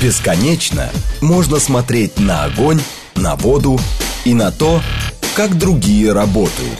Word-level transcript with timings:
Бесконечно 0.00 0.88
можно 1.20 1.58
смотреть 1.58 2.18
на 2.18 2.44
огонь, 2.44 2.80
на 3.16 3.36
воду 3.36 3.78
и 4.24 4.32
на 4.32 4.50
то, 4.50 4.80
как 5.36 5.58
другие 5.58 6.12
работают. 6.12 6.78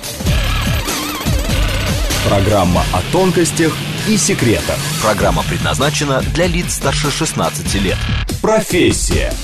Программа 2.26 2.82
о 2.94 3.02
тонкостях 3.12 3.76
и 4.08 4.16
секретах. 4.16 4.78
Программа 5.02 5.42
предназначена 5.42 6.22
для 6.34 6.46
лиц 6.46 6.74
старше 6.74 7.10
16 7.10 7.74
лет. 7.74 7.98
Профессия. 8.40 9.34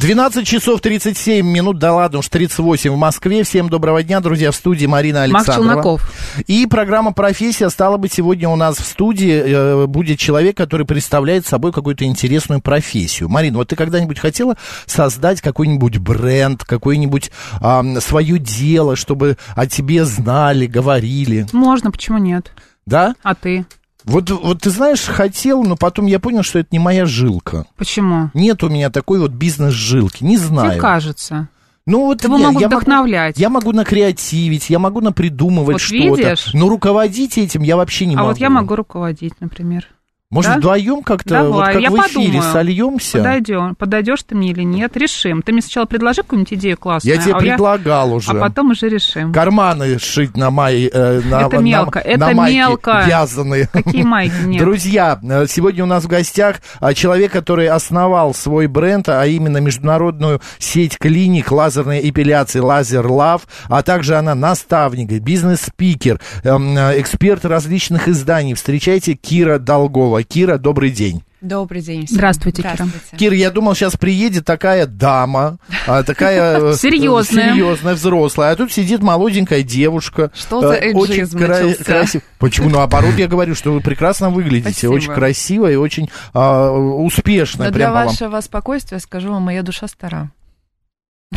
12 0.00 0.46
часов 0.46 0.80
37 0.80 1.44
минут, 1.44 1.78
да 1.78 1.92
ладно 1.92 2.20
уж, 2.20 2.28
38 2.28 2.92
в 2.92 2.96
Москве. 2.96 3.42
Всем 3.42 3.68
доброго 3.68 4.04
дня, 4.04 4.20
друзья, 4.20 4.52
в 4.52 4.54
студии 4.54 4.86
Марина 4.86 5.22
Александрова. 5.24 5.58
Макс 5.58 5.68
Челноков. 5.68 6.44
И 6.46 6.66
программа 6.66 7.12
«Профессия» 7.12 7.68
стала 7.68 7.96
быть 7.96 8.12
сегодня 8.12 8.48
у 8.48 8.54
нас 8.54 8.76
в 8.76 8.84
студии. 8.86 9.42
Э, 9.44 9.86
будет 9.88 10.20
человек, 10.20 10.56
который 10.56 10.86
представляет 10.86 11.46
собой 11.46 11.72
какую-то 11.72 12.04
интересную 12.04 12.60
профессию. 12.60 13.28
Марина, 13.28 13.58
вот 13.58 13.68
ты 13.68 13.76
когда-нибудь 13.76 14.20
хотела 14.20 14.56
создать 14.86 15.40
какой-нибудь 15.40 15.98
бренд, 15.98 16.62
какое-нибудь 16.62 17.32
э, 17.60 18.00
свое 18.00 18.38
дело, 18.38 18.94
чтобы 18.94 19.36
о 19.56 19.66
тебе 19.66 20.04
знали, 20.04 20.66
говорили? 20.66 21.44
Можно, 21.52 21.90
почему 21.90 22.18
нет? 22.18 22.52
Да? 22.86 23.16
А 23.24 23.34
ты? 23.34 23.66
Вот, 24.08 24.30
вот 24.30 24.62
ты 24.62 24.70
знаешь, 24.70 25.02
хотел, 25.04 25.62
но 25.62 25.76
потом 25.76 26.06
я 26.06 26.18
понял, 26.18 26.42
что 26.42 26.58
это 26.58 26.68
не 26.72 26.78
моя 26.78 27.04
жилка. 27.04 27.66
Почему? 27.76 28.30
Нет 28.32 28.64
у 28.64 28.68
меня 28.70 28.88
такой 28.90 29.20
вот 29.20 29.32
бизнес-жилки, 29.32 30.24
не 30.24 30.38
знаю. 30.38 30.72
Тебе 30.72 30.80
кажется. 30.80 31.48
Ну 31.84 32.06
вот 32.06 32.20
Тебя 32.20 32.36
могут 32.36 32.60
я 32.60 32.68
вдохновлять. 32.68 33.36
Могу, 33.36 33.40
я 33.42 33.48
могу 33.50 33.72
накреативить, 33.72 34.70
я 34.70 34.78
могу 34.78 35.00
напридумывать 35.00 35.74
Вот 35.74 35.80
что-то. 35.80 36.16
видишь? 36.16 36.50
Но 36.54 36.68
руководить 36.68 37.38
этим 37.38 37.62
я 37.62 37.76
вообще 37.76 38.06
не 38.06 38.14
а 38.14 38.18
могу. 38.18 38.28
вот 38.30 38.38
я 38.38 38.50
могу 38.50 38.76
руководить, 38.76 39.34
например. 39.40 39.86
Может, 40.30 40.52
Да? 40.52 40.58
вдвоем 40.58 41.02
как-то, 41.02 41.44
вот 41.44 41.64
как 41.64 41.80
я 41.80 41.90
в 41.90 41.94
эфире, 41.94 42.26
подумаю. 42.32 42.52
сольемся? 42.52 43.16
Подойдем. 43.18 43.74
Подойдешь 43.74 44.22
ты 44.24 44.34
мне 44.34 44.50
или 44.50 44.62
нет, 44.62 44.94
решим. 44.94 45.40
Ты 45.40 45.52
мне 45.52 45.62
сначала 45.62 45.86
предложи 45.86 46.20
какую-нибудь 46.20 46.52
идею 46.52 46.76
классную. 46.76 47.16
Я 47.16 47.22
тебе 47.22 47.32
а 47.32 47.38
предлагал 47.38 48.12
уже. 48.12 48.32
А 48.32 48.34
потом 48.34 48.72
уже 48.72 48.90
решим. 48.90 49.32
Карманы 49.32 49.98
шить 49.98 50.36
на 50.36 50.50
май... 50.50 50.84
э, 50.92 51.20
на, 51.24 51.46
Это 51.46 51.56
на- 51.56 51.60
мелко, 51.60 52.00
на 52.00 52.02
это 52.02 52.34
майке 52.34 52.58
мелко. 52.58 53.04
вязаные. 53.06 53.68
Какие 53.72 54.02
майки? 54.02 54.34
Нет. 54.44 54.60
Друзья, 54.60 55.18
э, 55.22 55.46
сегодня 55.48 55.84
у 55.84 55.86
нас 55.86 56.04
в 56.04 56.08
гостях 56.08 56.56
а, 56.78 56.92
человек, 56.92 57.32
который 57.32 57.68
основал 57.68 58.34
свой 58.34 58.66
бренд, 58.66 59.08
а 59.08 59.24
именно 59.24 59.58
международную 59.58 60.42
сеть 60.58 60.98
клиник 60.98 61.50
лазерной 61.50 62.06
эпиляции 62.06 62.58
Laser 62.60 63.06
Love, 63.06 63.46
а 63.70 63.82
также 63.82 64.14
она 64.16 64.34
наставник, 64.34 65.08
бизнес-спикер, 65.22 66.20
эм, 66.44 66.76
э, 66.76 67.00
эксперт 67.00 67.46
различных 67.46 68.08
изданий. 68.08 68.52
Встречайте 68.52 69.14
Кира 69.14 69.58
Долгова. 69.58 70.17
Кира, 70.22 70.58
добрый 70.58 70.90
день. 70.90 71.22
Добрый 71.40 71.82
день. 71.82 72.04
всем. 72.06 72.16
Здравствуйте, 72.16 72.62
Кира. 72.62 72.74
Здравствуйте. 72.74 73.16
Кир, 73.16 73.32
я 73.32 73.50
думал, 73.50 73.74
сейчас 73.76 73.96
приедет 73.96 74.44
такая 74.44 74.86
дама, 74.86 75.58
а, 75.86 76.02
такая 76.02 76.72
э, 76.72 76.74
Серьезная. 76.78 77.52
серьезная, 77.52 77.94
взрослая, 77.94 78.50
а 78.50 78.56
тут 78.56 78.72
сидит 78.72 79.02
молоденькая 79.02 79.62
девушка. 79.62 80.32
Что 80.34 80.60
за 80.60 80.74
э, 80.74 80.92
очень 80.92 81.14
эйджизм 81.14 81.38
начался? 81.38 81.84
красив- 81.84 82.22
Почему? 82.38 82.70
Ну, 82.70 82.80
а 82.80 82.88
порой 82.88 83.14
я 83.16 83.28
говорю, 83.28 83.54
что 83.54 83.72
вы 83.72 83.80
прекрасно 83.80 84.30
выглядите, 84.30 84.70
Спасибо. 84.72 84.92
очень 84.92 85.12
красиво 85.14 85.70
и 85.70 85.76
очень 85.76 86.10
а, 86.34 86.72
успешная. 86.72 87.68
Но 87.68 87.72
для 87.72 87.92
вам. 87.92 88.06
вашего 88.08 88.40
спокойствия 88.40 88.98
скажу 88.98 89.30
вам, 89.30 89.42
моя 89.42 89.62
душа 89.62 89.86
стара. 89.86 90.32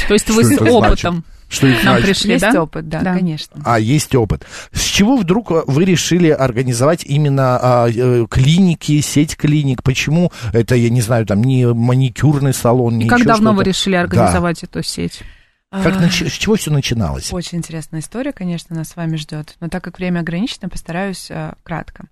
То 0.07 0.13
есть 0.13 0.29
вы 0.29 0.43
с 0.45 0.59
опытом 0.61 1.23
Что 1.51 1.67
это 1.67 1.85
нам 1.85 1.95
значит? 1.95 2.05
пришли, 2.05 2.31
Есть 2.31 2.45
да? 2.49 2.63
опыт, 2.63 2.87
да, 2.87 3.01
Да. 3.01 3.13
конечно. 3.13 3.61
А, 3.65 3.77
есть 3.77 4.15
опыт. 4.15 4.45
С 4.71 4.83
чего 4.83 5.17
вдруг 5.17 5.51
э, 5.51 5.63
вы 5.67 5.83
решили 5.83 6.29
организовать 6.29 7.03
именно 7.03 7.59
а, 7.61 7.89
э, 7.89 8.25
клиники, 8.29 9.01
сеть 9.01 9.35
клиник? 9.35 9.83
Почему 9.83 10.31
это, 10.53 10.75
я 10.75 10.89
не 10.89 11.01
знаю, 11.01 11.25
там, 11.25 11.43
не 11.43 11.67
маникюрный 11.67 12.53
салон, 12.53 12.97
не 12.97 13.05
И 13.05 13.09
как 13.09 13.25
давно 13.25 13.51
вы 13.51 13.65
решили 13.65 13.95
организовать 13.95 14.63
эту 14.63 14.81
сеть? 14.81 15.23
Как 15.71 15.97
А, 15.97 16.09
С 16.09 16.31
чего 16.31 16.55
все 16.55 16.71
начиналось? 16.71 17.33
Очень 17.33 17.57
интересная 17.57 17.99
история, 17.99 18.31
конечно, 18.31 18.73
нас 18.73 18.89
с 18.89 18.95
вами 18.95 19.17
ждет. 19.17 19.55
Но 19.59 19.67
так 19.67 19.83
как 19.83 19.99
время 19.99 20.21
ограничено, 20.21 20.69
постараюсь 20.69 21.27
э, 21.29 21.53
кратко. 21.63 22.05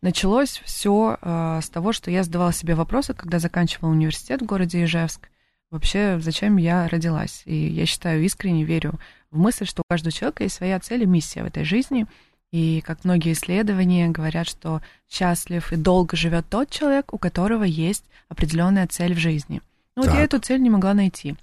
Началось 0.00 0.62
все 0.64 1.18
с 1.22 1.68
того, 1.70 1.92
что 1.92 2.08
я 2.12 2.22
задавала 2.22 2.52
себе 2.52 2.76
вопросы, 2.76 3.14
когда 3.14 3.40
заканчивала 3.40 3.90
университет 3.90 4.42
в 4.42 4.46
городе 4.46 4.84
Ижевск. 4.84 5.28
Вообще, 5.70 6.18
зачем 6.20 6.56
я 6.56 6.88
родилась? 6.88 7.42
И 7.44 7.54
я 7.54 7.86
считаю, 7.86 8.22
искренне 8.22 8.64
верю 8.64 8.94
в 9.30 9.38
мысль, 9.38 9.66
что 9.66 9.82
у 9.82 9.90
каждого 9.90 10.12
человека 10.12 10.44
есть 10.44 10.56
своя 10.56 10.78
цель 10.78 11.02
и 11.02 11.06
миссия 11.06 11.42
в 11.42 11.46
этой 11.46 11.64
жизни. 11.64 12.06
И 12.52 12.80
как 12.86 13.04
многие 13.04 13.32
исследования 13.32 14.08
говорят, 14.08 14.46
что 14.46 14.80
счастлив 15.08 15.72
и 15.72 15.76
долго 15.76 16.16
живет 16.16 16.46
тот 16.48 16.70
человек, 16.70 17.12
у 17.12 17.18
которого 17.18 17.64
есть 17.64 18.04
определенная 18.28 18.86
цель 18.86 19.14
в 19.14 19.18
жизни. 19.18 19.60
Ну 19.96 20.02
вот 20.02 20.12
я 20.12 20.20
Так. 20.20 20.24
эту 20.24 20.38
цель 20.38 20.62
не 20.62 20.70
могла 20.70 20.94
найти. 20.94 21.34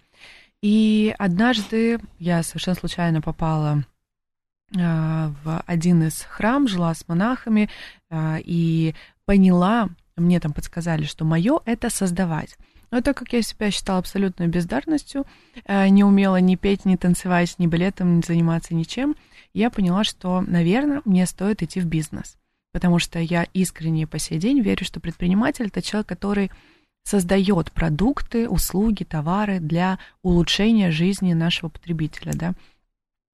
И 0.61 1.13
однажды 1.19 1.99
я 2.19 2.41
совершенно 2.41 2.75
случайно 2.77 3.21
попала 3.21 3.83
а, 4.79 5.31
в 5.43 5.61
один 5.65 6.03
из 6.03 6.21
храм, 6.21 6.67
жила 6.67 6.93
с 6.93 7.05
монахами 7.07 7.69
а, 8.09 8.37
и 8.43 8.95
поняла, 9.25 9.89
мне 10.15 10.39
там 10.39 10.53
подсказали, 10.53 11.03
что 11.03 11.25
мое 11.25 11.59
это 11.65 11.89
создавать. 11.89 12.55
Но 12.93 13.01
так 13.01 13.17
как 13.17 13.33
я 13.33 13.41
себя 13.41 13.71
считала 13.71 13.97
абсолютной 13.97 14.45
бездарностью, 14.45 15.25
а, 15.65 15.89
не 15.89 16.03
умела 16.03 16.39
ни 16.39 16.55
петь, 16.55 16.85
ни 16.85 16.95
танцевать, 16.95 17.55
ни 17.57 17.65
балетом, 17.65 18.17
ни 18.17 18.21
заниматься 18.21 18.75
ничем, 18.75 19.15
я 19.51 19.71
поняла, 19.71 20.03
что, 20.03 20.41
наверное, 20.41 21.01
мне 21.03 21.25
стоит 21.25 21.63
идти 21.63 21.79
в 21.81 21.87
бизнес. 21.87 22.37
Потому 22.71 22.99
что 22.99 23.17
я 23.17 23.47
искренне 23.51 24.05
по 24.05 24.19
сей 24.19 24.37
день 24.37 24.59
верю, 24.59 24.85
что 24.85 24.99
предприниматель 24.99 25.65
это 25.65 25.81
человек, 25.81 26.05
который 26.07 26.51
создает 27.01 27.71
продукты, 27.71 28.47
услуги, 28.47 29.05
товары 29.05 29.57
для 29.57 29.97
улучшения 30.21 30.91
жизни 30.91 31.33
нашего 31.33 31.69
потребителя, 31.69 32.33
да. 32.35 32.53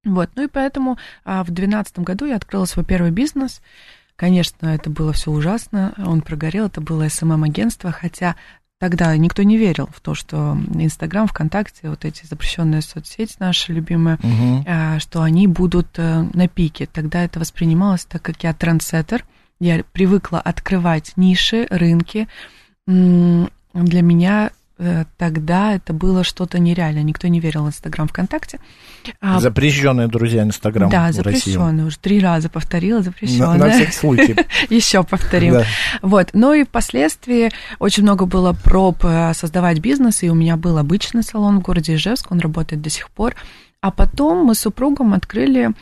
Вот, 0.06 0.30
ну 0.36 0.44
и 0.44 0.48
поэтому 0.48 0.96
а, 1.26 1.44
в 1.44 1.48
2012 1.48 1.98
году 1.98 2.24
я 2.24 2.36
открыла 2.36 2.64
свой 2.64 2.86
первый 2.86 3.10
бизнес. 3.10 3.60
Конечно, 4.16 4.68
это 4.68 4.88
было 4.88 5.12
все 5.12 5.30
ужасно, 5.30 5.94
он 5.98 6.22
прогорел, 6.22 6.66
это 6.66 6.82
было 6.82 7.08
СММ-агентство, 7.08 7.90
хотя 7.90 8.36
тогда 8.80 9.14
никто 9.16 9.42
не 9.42 9.58
верил 9.58 9.88
в 9.94 10.00
то, 10.00 10.14
что 10.14 10.56
Инстаграм, 10.74 11.28
ВКонтакте, 11.28 11.90
вот 11.90 12.06
эти 12.06 12.24
запрещенные 12.26 12.80
соцсети 12.80 13.36
наши 13.38 13.72
любимые, 13.74 14.18
а, 14.66 14.98
что 14.98 15.22
они 15.22 15.46
будут 15.46 15.98
э, 15.98 16.24
на 16.32 16.48
пике. 16.48 16.88
Тогда 16.90 17.22
это 17.22 17.38
воспринималось 17.38 18.06
так, 18.06 18.22
как 18.22 18.42
я 18.42 18.54
трендсеттер. 18.54 19.24
Я 19.60 19.84
привыкла 19.92 20.40
открывать 20.40 21.12
ниши, 21.16 21.66
рынки. 21.68 22.26
Для 22.86 24.02
меня 24.02 24.50
тогда 25.18 25.74
это 25.74 25.92
было 25.92 26.24
что-то 26.24 26.58
нереальное. 26.58 27.02
Никто 27.02 27.28
не 27.28 27.40
верил 27.40 27.64
в 27.64 27.68
Инстаграм, 27.68 28.08
ВКонтакте. 28.08 28.58
А, 29.20 29.40
Запрещенные 29.40 30.08
друзья 30.08 30.42
Инстаграм 30.42 30.90
да, 30.90 31.12
запрещенный. 31.12 31.84
Уже 31.84 31.98
три 31.98 32.20
раза 32.20 32.48
повторила, 32.48 32.98
На, 32.98 33.04
запрещенный. 33.04 33.58
на 33.58 33.70
всякий 33.70 33.92
случай. 33.92 34.36
Еще 34.70 35.02
повторим. 35.02 35.54
Да. 35.54 35.64
Вот. 36.02 36.30
Ну 36.32 36.52
и 36.54 36.64
впоследствии 36.64 37.50
очень 37.78 38.02
много 38.02 38.26
было 38.26 38.52
проб 38.52 39.04
э, 39.04 39.32
создавать 39.34 39.78
бизнес, 39.78 40.22
и 40.22 40.30
у 40.30 40.34
меня 40.34 40.56
был 40.56 40.78
обычный 40.78 41.22
салон 41.22 41.60
в 41.60 41.62
городе 41.62 41.94
Ижевск, 41.94 42.30
он 42.30 42.40
работает 42.40 42.82
до 42.82 42.90
сих 42.90 43.10
пор. 43.10 43.34
А 43.82 43.90
потом 43.90 44.44
мы 44.44 44.54
с 44.54 44.60
супругом 44.60 45.14
открыли, 45.14 45.70
э, 45.70 45.72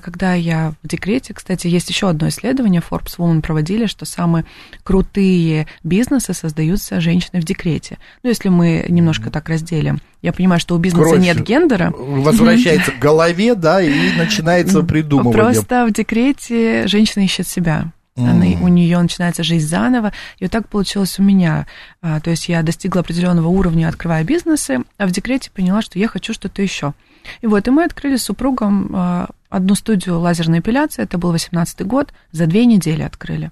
когда 0.00 0.34
я 0.34 0.74
в 0.82 0.88
декрете, 0.88 1.32
кстати, 1.32 1.68
есть 1.68 1.88
еще 1.88 2.08
одно 2.08 2.28
исследование, 2.28 2.82
Forbes 2.82 3.18
Woman 3.18 3.40
проводили, 3.40 3.86
что 3.86 4.04
самые 4.04 4.44
крутые 4.82 5.68
бизнесы 5.84 6.34
создаются 6.34 7.00
женщиной 7.00 7.40
в 7.40 7.44
декрете. 7.44 7.98
Ну, 8.22 8.28
если 8.28 8.48
мы 8.48 8.84
немножко 8.88 9.30
так 9.30 9.48
разделим. 9.48 10.00
Я 10.22 10.32
понимаю, 10.32 10.58
что 10.58 10.74
у 10.74 10.78
бизнеса 10.78 11.10
Кровь 11.10 11.20
нет 11.20 11.40
гендера. 11.42 11.92
Возвращается 11.96 12.90
к 12.90 12.98
голове, 12.98 13.54
да, 13.54 13.80
и 13.80 14.16
начинается 14.16 14.82
придумывание. 14.82 15.32
Просто 15.32 15.86
в 15.86 15.92
декрете 15.92 16.88
женщина 16.88 17.22
ищет 17.22 17.46
себя. 17.46 17.92
Она, 18.16 18.46
М. 18.46 18.62
у 18.62 18.68
нее 18.68 18.98
начинается 18.98 19.44
жизнь 19.44 19.68
заново. 19.68 20.12
И 20.38 20.44
вот 20.44 20.50
так 20.50 20.68
получилось 20.68 21.18
у 21.18 21.22
меня. 21.22 21.66
А, 22.00 22.18
то 22.20 22.30
есть 22.30 22.48
я 22.48 22.62
достигла 22.62 23.02
определенного 23.02 23.48
уровня, 23.48 23.88
открывая 23.88 24.24
бизнесы, 24.24 24.80
а 24.96 25.06
в 25.06 25.10
декрете 25.10 25.50
поняла, 25.50 25.82
что 25.82 25.98
я 25.98 26.08
хочу 26.08 26.32
что-то 26.32 26.62
еще. 26.62 26.94
И 27.42 27.46
вот, 27.46 27.68
и 27.68 27.70
мы 27.70 27.84
открыли 27.84 28.16
с 28.16 28.22
супругом 28.22 28.90
а, 28.94 29.28
одну 29.48 29.74
студию 29.74 30.18
лазерной 30.18 30.60
эпиляции, 30.60 31.02
это 31.02 31.18
был 31.18 31.32
18 31.32 31.86
год, 31.86 32.12
за 32.32 32.46
две 32.46 32.66
недели 32.66 33.02
открыли. 33.02 33.50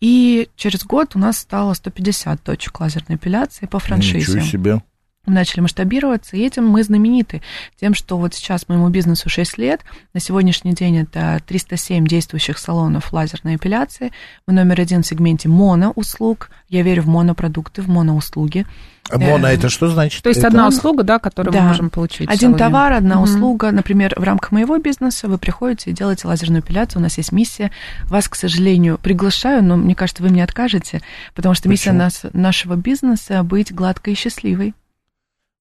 И 0.00 0.48
через 0.56 0.84
год 0.84 1.16
у 1.16 1.18
нас 1.18 1.38
стало 1.38 1.74
150 1.74 2.42
точек 2.42 2.80
лазерной 2.80 3.16
эпиляции 3.16 3.66
по 3.66 3.78
франшизе. 3.78 4.32
Ничего 4.32 4.44
себе. 4.44 4.82
Начали 5.26 5.60
масштабироваться, 5.60 6.36
и 6.36 6.44
этим 6.44 6.66
мы 6.66 6.82
знамениты. 6.82 7.42
Тем, 7.80 7.94
что 7.94 8.18
вот 8.18 8.34
сейчас 8.34 8.68
моему 8.68 8.88
бизнесу 8.88 9.28
6 9.28 9.58
лет, 9.58 9.80
на 10.12 10.20
сегодняшний 10.20 10.74
день 10.74 10.98
это 10.98 11.40
307 11.46 12.06
действующих 12.06 12.58
салонов 12.58 13.12
лазерной 13.12 13.56
эпиляции. 13.56 14.12
Мы 14.46 14.54
номер 14.54 14.80
один 14.80 15.02
в 15.02 15.06
сегменте 15.06 15.48
моноуслуг. 15.48 16.50
Я 16.68 16.82
верю 16.82 17.02
в 17.02 17.06
монопродукты, 17.06 17.82
в 17.82 17.88
моноуслуги. 17.88 18.66
А 19.10 19.18
моно 19.18 19.48
это 19.48 19.68
что 19.68 19.88
значит? 19.88 20.22
То 20.22 20.30
есть 20.30 20.38
это... 20.38 20.48
одна 20.48 20.66
услуга, 20.66 21.02
да, 21.02 21.18
которую 21.18 21.52
да. 21.52 21.60
мы 21.60 21.68
можем 21.68 21.90
получить. 21.90 22.28
Один 22.30 22.54
товар, 22.54 22.94
одна 22.94 23.16
угу. 23.16 23.24
услуга. 23.24 23.70
Например, 23.70 24.14
в 24.16 24.22
рамках 24.22 24.50
моего 24.50 24.78
бизнеса 24.78 25.28
вы 25.28 25.36
приходите 25.36 25.90
и 25.90 25.92
делаете 25.92 26.26
лазерную 26.26 26.62
эпиляцию. 26.62 27.00
У 27.00 27.02
нас 27.02 27.18
есть 27.18 27.30
миссия. 27.30 27.70
Вас, 28.04 28.28
к 28.28 28.34
сожалению, 28.34 28.98
приглашаю, 29.02 29.62
но 29.62 29.76
мне 29.76 29.94
кажется, 29.94 30.22
вы 30.22 30.30
мне 30.30 30.42
откажете, 30.42 31.02
потому 31.34 31.54
что 31.54 31.68
Почему? 31.68 31.72
миссия 31.72 31.92
нас, 31.92 32.22
нашего 32.32 32.76
бизнеса 32.76 33.42
быть 33.42 33.74
гладкой 33.74 34.14
и 34.14 34.16
счастливой. 34.16 34.74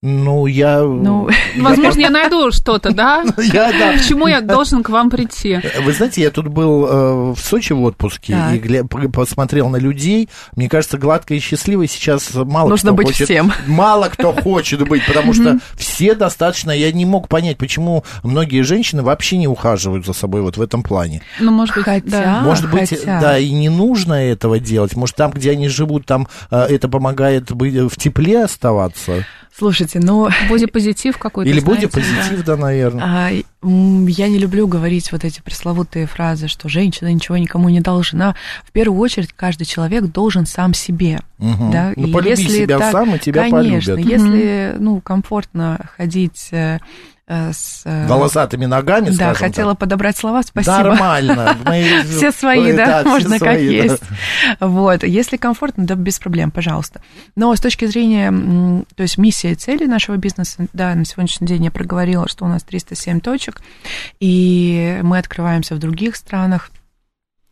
Ну, 0.05 0.47
я... 0.47 0.81
Ну, 0.81 1.29
возможно, 1.57 2.01
я 2.01 2.09
найду 2.09 2.51
что-то, 2.51 2.94
да? 2.94 3.23
Я, 3.38 3.71
да. 3.71 3.97
К 3.97 4.01
чему 4.01 4.27
я 4.27 4.41
должен 4.41 4.83
к 4.83 4.89
вам 4.89 5.09
прийти? 5.09 5.61
Вы 5.81 5.94
знаете, 5.94 6.21
я 6.21 6.29
тут 6.29 6.50
был 6.50 6.85
э, 6.85 7.33
в 7.33 7.39
Сочи 7.39 7.71
в 7.71 7.81
отпуске 7.83 8.33
так. 8.33 9.03
и 9.03 9.07
посмотрел 9.07 9.69
на 9.69 9.77
людей. 9.77 10.27
Мне 10.57 10.67
кажется, 10.67 10.97
гладко 10.97 11.33
и 11.33 11.39
счастливой 11.39 11.88
сейчас 11.88 12.33
мало 12.33 12.67
Нужно 12.67 12.89
кто 12.89 12.97
быть 12.97 13.07
хочет. 13.07 13.29
всем. 13.29 13.53
Мало 13.65 14.09
кто 14.09 14.33
хочет 14.44 14.85
быть, 14.85 15.05
потому 15.05 15.33
что 15.33 15.59
все 15.77 16.15
достаточно... 16.15 16.71
Я 16.71 16.91
не 16.91 17.06
мог 17.06 17.29
понять, 17.29 17.57
почему 17.57 18.03
многие 18.23 18.61
женщины 18.63 19.03
вообще 19.03 19.38
не 19.38 19.47
ухаживают 19.47 20.06
за 20.06 20.11
собой 20.11 20.41
вот 20.41 20.57
в 20.57 20.61
этом 20.61 20.83
плане. 20.83 21.21
Ну, 21.39 21.51
может 21.51 21.75
быть, 21.75 21.85
хотя, 21.85 22.01
да. 22.09 22.41
Может 22.41 22.69
быть, 22.69 22.89
хотя. 22.89 23.21
да, 23.21 23.39
и 23.39 23.51
не 23.51 23.69
нужно 23.69 24.15
этого 24.15 24.59
делать. 24.59 24.97
Может, 24.97 25.15
там, 25.15 25.31
где 25.31 25.51
они 25.51 25.69
живут, 25.69 26.06
там 26.06 26.27
э, 26.51 26.65
это 26.69 26.89
помогает 26.89 27.53
быть 27.53 27.73
в 27.73 27.95
тепле 27.95 28.44
оставаться. 28.44 29.25
Слушайте, 29.55 30.00
ну... 30.01 30.29
Бодипозитив 30.50 31.17
какой-то, 31.17 31.50
Или 31.50 31.59
бодипозитив, 31.59 32.44
да, 32.44 32.55
да 32.55 32.61
наверное. 32.61 33.03
А, 33.03 33.29
я 33.61 34.27
не 34.27 34.39
люблю 34.39 34.67
говорить 34.67 35.11
вот 35.11 35.23
эти 35.23 35.41
пресловутые 35.41 36.07
фразы, 36.07 36.47
что 36.47 36.69
женщина 36.69 37.13
ничего 37.13 37.38
никому 37.38 37.69
не 37.69 37.79
должна. 37.79 38.35
В 38.65 38.71
первую 38.71 39.00
очередь, 39.00 39.31
каждый 39.33 39.65
человек 39.65 40.05
должен 40.05 40.45
сам 40.45 40.73
себе. 40.73 41.19
Угу. 41.38 41.71
Да? 41.71 41.94
Ну, 41.95 42.07
и 42.07 42.11
полюби 42.11 42.29
если 42.29 42.63
себя 42.63 42.79
так, 42.79 42.91
сам, 42.91 43.15
и 43.15 43.19
тебя 43.19 43.50
конечно, 43.50 43.95
полюбят. 43.95 44.11
если, 44.11 44.75
ну, 44.79 45.01
комфортно 45.01 45.89
ходить 45.97 46.53
Э, 46.53 46.79
с... 47.27 47.83
Э, 47.85 48.07
Волосатыми 48.07 48.65
ногами, 48.65 49.09
Да, 49.09 49.33
хотела 49.33 49.71
так. 49.71 49.79
подобрать 49.79 50.17
слова, 50.17 50.43
спасибо. 50.43 50.77
Нормально. 50.77 51.57
Все 52.05 52.31
свои, 52.31 52.73
да, 52.73 53.03
можно 53.05 53.39
как 53.39 53.59
есть. 53.59 54.01
Вот, 54.59 55.03
если 55.03 55.37
комфортно, 55.37 55.85
да, 55.85 55.95
без 55.95 56.19
проблем, 56.19 56.51
пожалуйста. 56.51 57.01
Но 57.35 57.55
с 57.55 57.61
точки 57.61 57.85
зрения, 57.85 58.83
то 58.95 59.03
есть 59.03 59.17
миссия 59.17 59.51
и 59.53 59.55
цели 59.55 59.85
нашего 59.85 60.17
бизнеса, 60.17 60.67
да, 60.73 60.93
на 60.95 61.05
сегодняшний 61.05 61.47
день 61.47 61.65
я 61.65 61.71
проговорила, 61.71 62.27
что 62.27 62.45
у 62.45 62.47
нас 62.47 62.63
307 62.63 63.21
точек, 63.21 63.61
и 64.19 64.99
мы 65.03 65.17
открываемся 65.17 65.75
в 65.75 65.79
других 65.79 66.17
странах, 66.17 66.71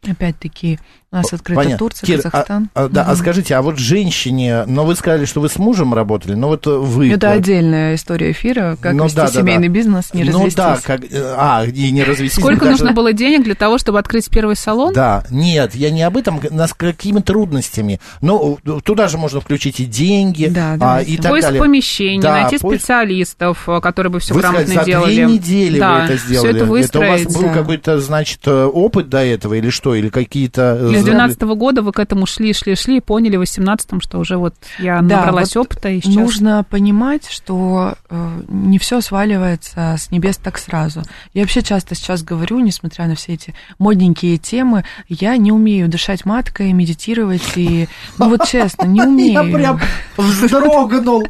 опять-таки, 0.05 0.79
у 1.11 1.15
нас 1.17 1.33
открыта 1.33 1.61
Понятно. 1.61 1.77
Турция, 1.77 2.07
Кир, 2.07 2.21
Казахстан. 2.21 2.69
А, 2.73 2.85
а, 2.85 2.87
да, 2.87 3.01
угу. 3.01 3.11
а 3.11 3.15
скажите, 3.17 3.55
а 3.55 3.61
вот 3.61 3.77
женщине, 3.77 4.63
но 4.65 4.85
вы 4.85 4.95
сказали, 4.95 5.25
что 5.25 5.41
вы 5.41 5.49
с 5.49 5.57
мужем 5.57 5.93
работали, 5.93 6.35
но 6.35 6.47
вот 6.47 6.65
вы... 6.65 7.11
Это 7.11 7.31
отдельная 7.31 7.95
история 7.95 8.31
эфира, 8.31 8.77
как 8.79 8.93
ну, 8.93 9.03
вести 9.03 9.17
да, 9.17 9.27
семейный 9.27 9.67
да. 9.67 9.73
бизнес, 9.73 10.13
не 10.13 10.23
развестись. 10.23 10.57
Ну 10.57 10.63
да, 10.63 10.79
как, 10.81 11.01
а, 11.11 11.65
и 11.65 11.91
не 11.91 12.03
развестись. 12.03 12.41
Сколько 12.41 12.61
даже... 12.61 12.71
нужно 12.71 12.93
было 12.93 13.11
денег 13.11 13.43
для 13.43 13.55
того, 13.55 13.77
чтобы 13.77 13.99
открыть 13.99 14.29
первый 14.29 14.55
салон? 14.55 14.93
Да, 14.93 15.25
нет, 15.29 15.75
я 15.75 15.91
не 15.91 16.01
об 16.03 16.15
этом, 16.15 16.39
с 16.41 16.73
какими 16.73 17.19
трудностями. 17.19 17.99
Ну, 18.21 18.57
туда 18.81 19.09
же 19.09 19.17
можно 19.17 19.41
включить 19.41 19.81
и 19.81 19.85
деньги, 19.85 20.45
да, 20.45 20.77
да, 20.77 20.95
а, 20.95 21.01
и 21.01 21.17
так 21.17 21.31
поиск 21.31 21.47
далее. 21.47 21.61
помещений, 21.61 22.21
да, 22.21 22.43
найти 22.43 22.57
поиск... 22.57 22.83
специалистов, 22.83 23.67
которые 23.81 24.11
бы 24.11 24.19
все 24.21 24.33
вы 24.33 24.39
грамотно 24.39 24.65
сказали, 24.65 24.85
делали. 24.85 25.09
за 25.09 25.25
две 25.25 25.25
недели 25.25 25.79
да, 25.79 25.93
вы 25.93 26.03
это 26.05 26.17
сделали. 26.17 26.47
Все 26.47 26.57
это 26.57 26.65
выстроить. 26.65 27.21
Это 27.21 27.29
у 27.29 27.33
вас 27.33 27.43
был 27.43 27.53
какой-то, 27.53 27.99
значит, 27.99 28.47
опыт 28.47 29.09
до 29.09 29.17
этого 29.17 29.55
или 29.55 29.69
что? 29.69 29.93
Или 29.93 30.07
какие-то... 30.07 31.00
Или 31.01 31.11
с 31.11 31.37
2012 31.37 31.41
года 31.41 31.71
года 31.71 31.81
вы 31.81 31.91
к 31.91 31.99
этому 31.99 32.25
шли, 32.25 32.53
шли, 32.53 32.75
шли, 32.75 32.97
и 32.97 32.99
поняли 32.99 33.37
в 33.37 33.41
18-м, 33.41 34.01
что 34.01 34.19
уже 34.19 34.37
вот 34.37 34.55
я 34.79 35.01
да, 35.01 35.17
набралась 35.17 35.55
вот 35.55 35.67
опыта. 35.67 35.89
И 35.89 36.01
сейчас... 36.01 36.15
Нужно 36.15 36.65
понимать, 36.69 37.27
что 37.29 37.95
э, 38.09 38.41
не 38.49 38.77
все 38.77 39.01
сваливается 39.01 39.95
с 39.97 40.11
небес 40.11 40.37
так 40.37 40.57
сразу. 40.57 41.03
Я 41.33 41.43
вообще 41.43 41.61
часто 41.61 41.95
сейчас 41.95 42.23
говорю, 42.23 42.59
несмотря 42.59 43.07
на 43.07 43.15
все 43.15 43.33
эти 43.33 43.53
модненькие 43.79 44.37
темы, 44.37 44.83
я 45.07 45.37
не 45.37 45.51
умею 45.51 45.87
дышать 45.87 46.25
маткой, 46.25 46.73
медитировать, 46.73 47.53
и, 47.55 47.87
ну 48.17 48.29
вот 48.29 48.47
честно, 48.47 48.85
не 48.85 49.01
умею. 49.05 49.33
Я 49.33 49.43
прям 49.43 49.79
вздрогнул, 50.17 51.23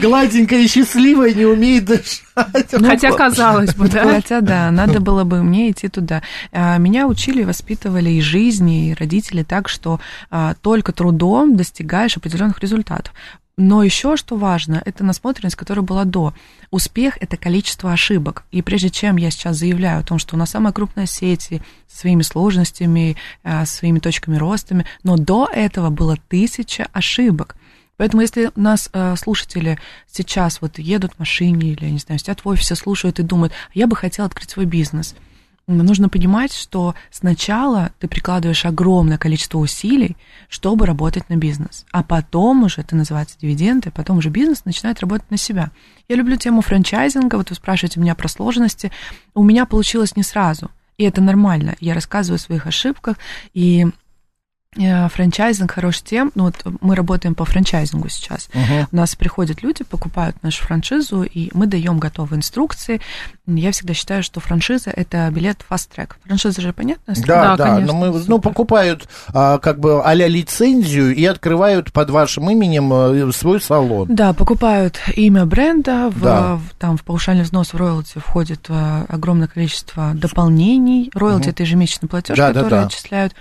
гладенькая 0.00 0.60
и 0.60 0.68
счастливая, 0.68 1.34
не 1.34 1.44
умеет 1.44 1.84
дышать. 1.84 2.22
Ну, 2.72 2.88
Хотя 2.88 3.12
казалось 3.12 3.74
бы, 3.74 3.88
да. 3.88 4.04
Хотя 4.14 4.40
да, 4.40 4.70
надо 4.70 5.00
было 5.00 5.24
бы 5.24 5.42
мне 5.42 5.70
идти 5.70 5.88
туда. 5.88 6.22
А, 6.52 6.78
меня 6.78 7.06
учили, 7.06 7.44
воспитывали 7.44 8.10
и 8.10 8.20
жизни, 8.20 8.90
и 8.90 8.94
родители 8.94 9.42
так, 9.42 9.68
что 9.68 10.00
а, 10.30 10.54
только 10.60 10.92
трудом 10.92 11.56
достигаешь 11.56 12.16
определенных 12.16 12.60
результатов. 12.60 13.12
Но 13.56 13.84
еще 13.84 14.16
что 14.16 14.36
важно, 14.36 14.82
это 14.84 15.04
насмотренность, 15.04 15.54
которая 15.54 15.84
была 15.84 16.04
до. 16.04 16.34
Успех– 16.72 17.18
это 17.20 17.36
количество 17.36 17.92
ошибок. 17.92 18.44
И 18.50 18.62
прежде 18.62 18.90
чем 18.90 19.16
я 19.16 19.30
сейчас 19.30 19.58
заявляю 19.58 20.00
о 20.00 20.02
том, 20.02 20.18
что 20.18 20.34
у 20.34 20.38
нас 20.38 20.50
самая 20.50 20.72
крупная 20.72 21.06
сеть 21.06 21.50
со 21.88 21.98
своими 22.00 22.22
сложностями, 22.22 23.16
а, 23.44 23.64
своими 23.64 24.00
точками 24.00 24.36
ростами, 24.36 24.86
но 25.04 25.16
до 25.16 25.48
этого 25.52 25.90
было 25.90 26.16
тысяча 26.28 26.88
ошибок. 26.92 27.54
Поэтому 27.96 28.22
если 28.22 28.50
нас 28.56 28.90
э, 28.92 29.14
слушатели 29.16 29.78
сейчас 30.10 30.60
вот 30.60 30.78
едут 30.78 31.12
в 31.14 31.18
машине 31.18 31.72
или, 31.72 31.86
не 31.86 31.98
знаю, 31.98 32.18
сидят 32.18 32.44
в 32.44 32.48
офисе, 32.48 32.74
слушают 32.74 33.20
и 33.20 33.22
думают, 33.22 33.52
я 33.72 33.86
бы 33.86 33.96
хотел 33.96 34.24
открыть 34.24 34.50
свой 34.50 34.66
бизнес. 34.66 35.14
Нужно 35.66 36.10
понимать, 36.10 36.52
что 36.52 36.94
сначала 37.10 37.90
ты 37.98 38.06
прикладываешь 38.06 38.66
огромное 38.66 39.16
количество 39.16 39.58
усилий, 39.58 40.14
чтобы 40.50 40.84
работать 40.84 41.30
на 41.30 41.36
бизнес, 41.36 41.86
а 41.90 42.02
потом 42.02 42.64
уже 42.64 42.82
это 42.82 42.94
называется 42.94 43.38
дивиденды, 43.40 43.90
потом 43.90 44.18
уже 44.18 44.28
бизнес 44.28 44.66
начинает 44.66 45.00
работать 45.00 45.30
на 45.30 45.38
себя. 45.38 45.70
Я 46.06 46.16
люблю 46.16 46.36
тему 46.36 46.60
франчайзинга, 46.60 47.36
вот 47.36 47.48
вы 47.48 47.56
спрашиваете 47.56 47.98
меня 47.98 48.14
про 48.14 48.28
сложности. 48.28 48.92
У 49.32 49.42
меня 49.42 49.64
получилось 49.64 50.16
не 50.16 50.22
сразу, 50.22 50.70
и 50.98 51.04
это 51.04 51.22
нормально. 51.22 51.76
Я 51.80 51.94
рассказываю 51.94 52.36
о 52.36 52.40
своих 52.40 52.66
ошибках, 52.66 53.16
и 53.54 53.86
франчайзинг 54.76 55.70
хорош 55.70 56.02
тем, 56.02 56.32
ну 56.34 56.44
вот 56.44 56.54
мы 56.80 56.94
работаем 56.94 57.34
по 57.34 57.44
франчайзингу 57.44 58.08
сейчас. 58.08 58.48
Uh-huh. 58.52 58.86
У 58.90 58.96
нас 58.96 59.14
приходят 59.14 59.62
люди, 59.62 59.84
покупают 59.84 60.42
нашу 60.42 60.64
франшизу, 60.64 61.22
и 61.22 61.50
мы 61.54 61.66
даем 61.66 61.98
готовые 61.98 62.38
инструкции. 62.38 63.00
Я 63.46 63.72
всегда 63.72 63.94
считаю, 63.94 64.22
что 64.22 64.40
франшиза 64.40 64.90
это 64.90 65.28
билет 65.30 65.58
track. 65.68 66.12
Франшиза 66.24 66.60
же 66.60 66.72
понятно? 66.72 67.14
Да, 67.26 67.56
да, 67.56 67.56
да. 67.56 67.64
Конечно, 67.64 67.92
но 67.92 67.98
мы, 67.98 68.24
ну, 68.26 68.38
покупают 68.38 69.08
а, 69.32 69.58
как 69.58 69.80
бы 69.80 70.02
а-ля 70.04 70.28
лицензию 70.28 71.14
и 71.14 71.24
открывают 71.24 71.92
под 71.92 72.10
вашим 72.10 72.50
именем 72.50 72.92
э, 72.92 73.32
свой 73.32 73.60
салон. 73.60 74.06
Да, 74.14 74.32
покупают 74.32 74.98
имя 75.14 75.44
бренда, 75.44 76.10
в, 76.10 76.20
да. 76.22 76.56
в, 76.56 76.62
там 76.78 76.96
в 76.96 77.02
паушальный 77.02 77.44
взнос 77.44 77.72
в 77.72 77.76
роялти 77.76 78.18
входит 78.18 78.66
а, 78.68 79.04
огромное 79.08 79.48
количество 79.48 80.12
дополнений. 80.14 81.10
Роялти 81.14 81.48
uh-huh. 81.48 81.50
это 81.50 81.62
ежемесячный 81.62 82.08
платеж, 82.08 82.36
да, 82.36 82.48
который 82.48 82.70
да, 82.70 82.80
да. 82.80 82.86
отчисляют. 82.86 83.34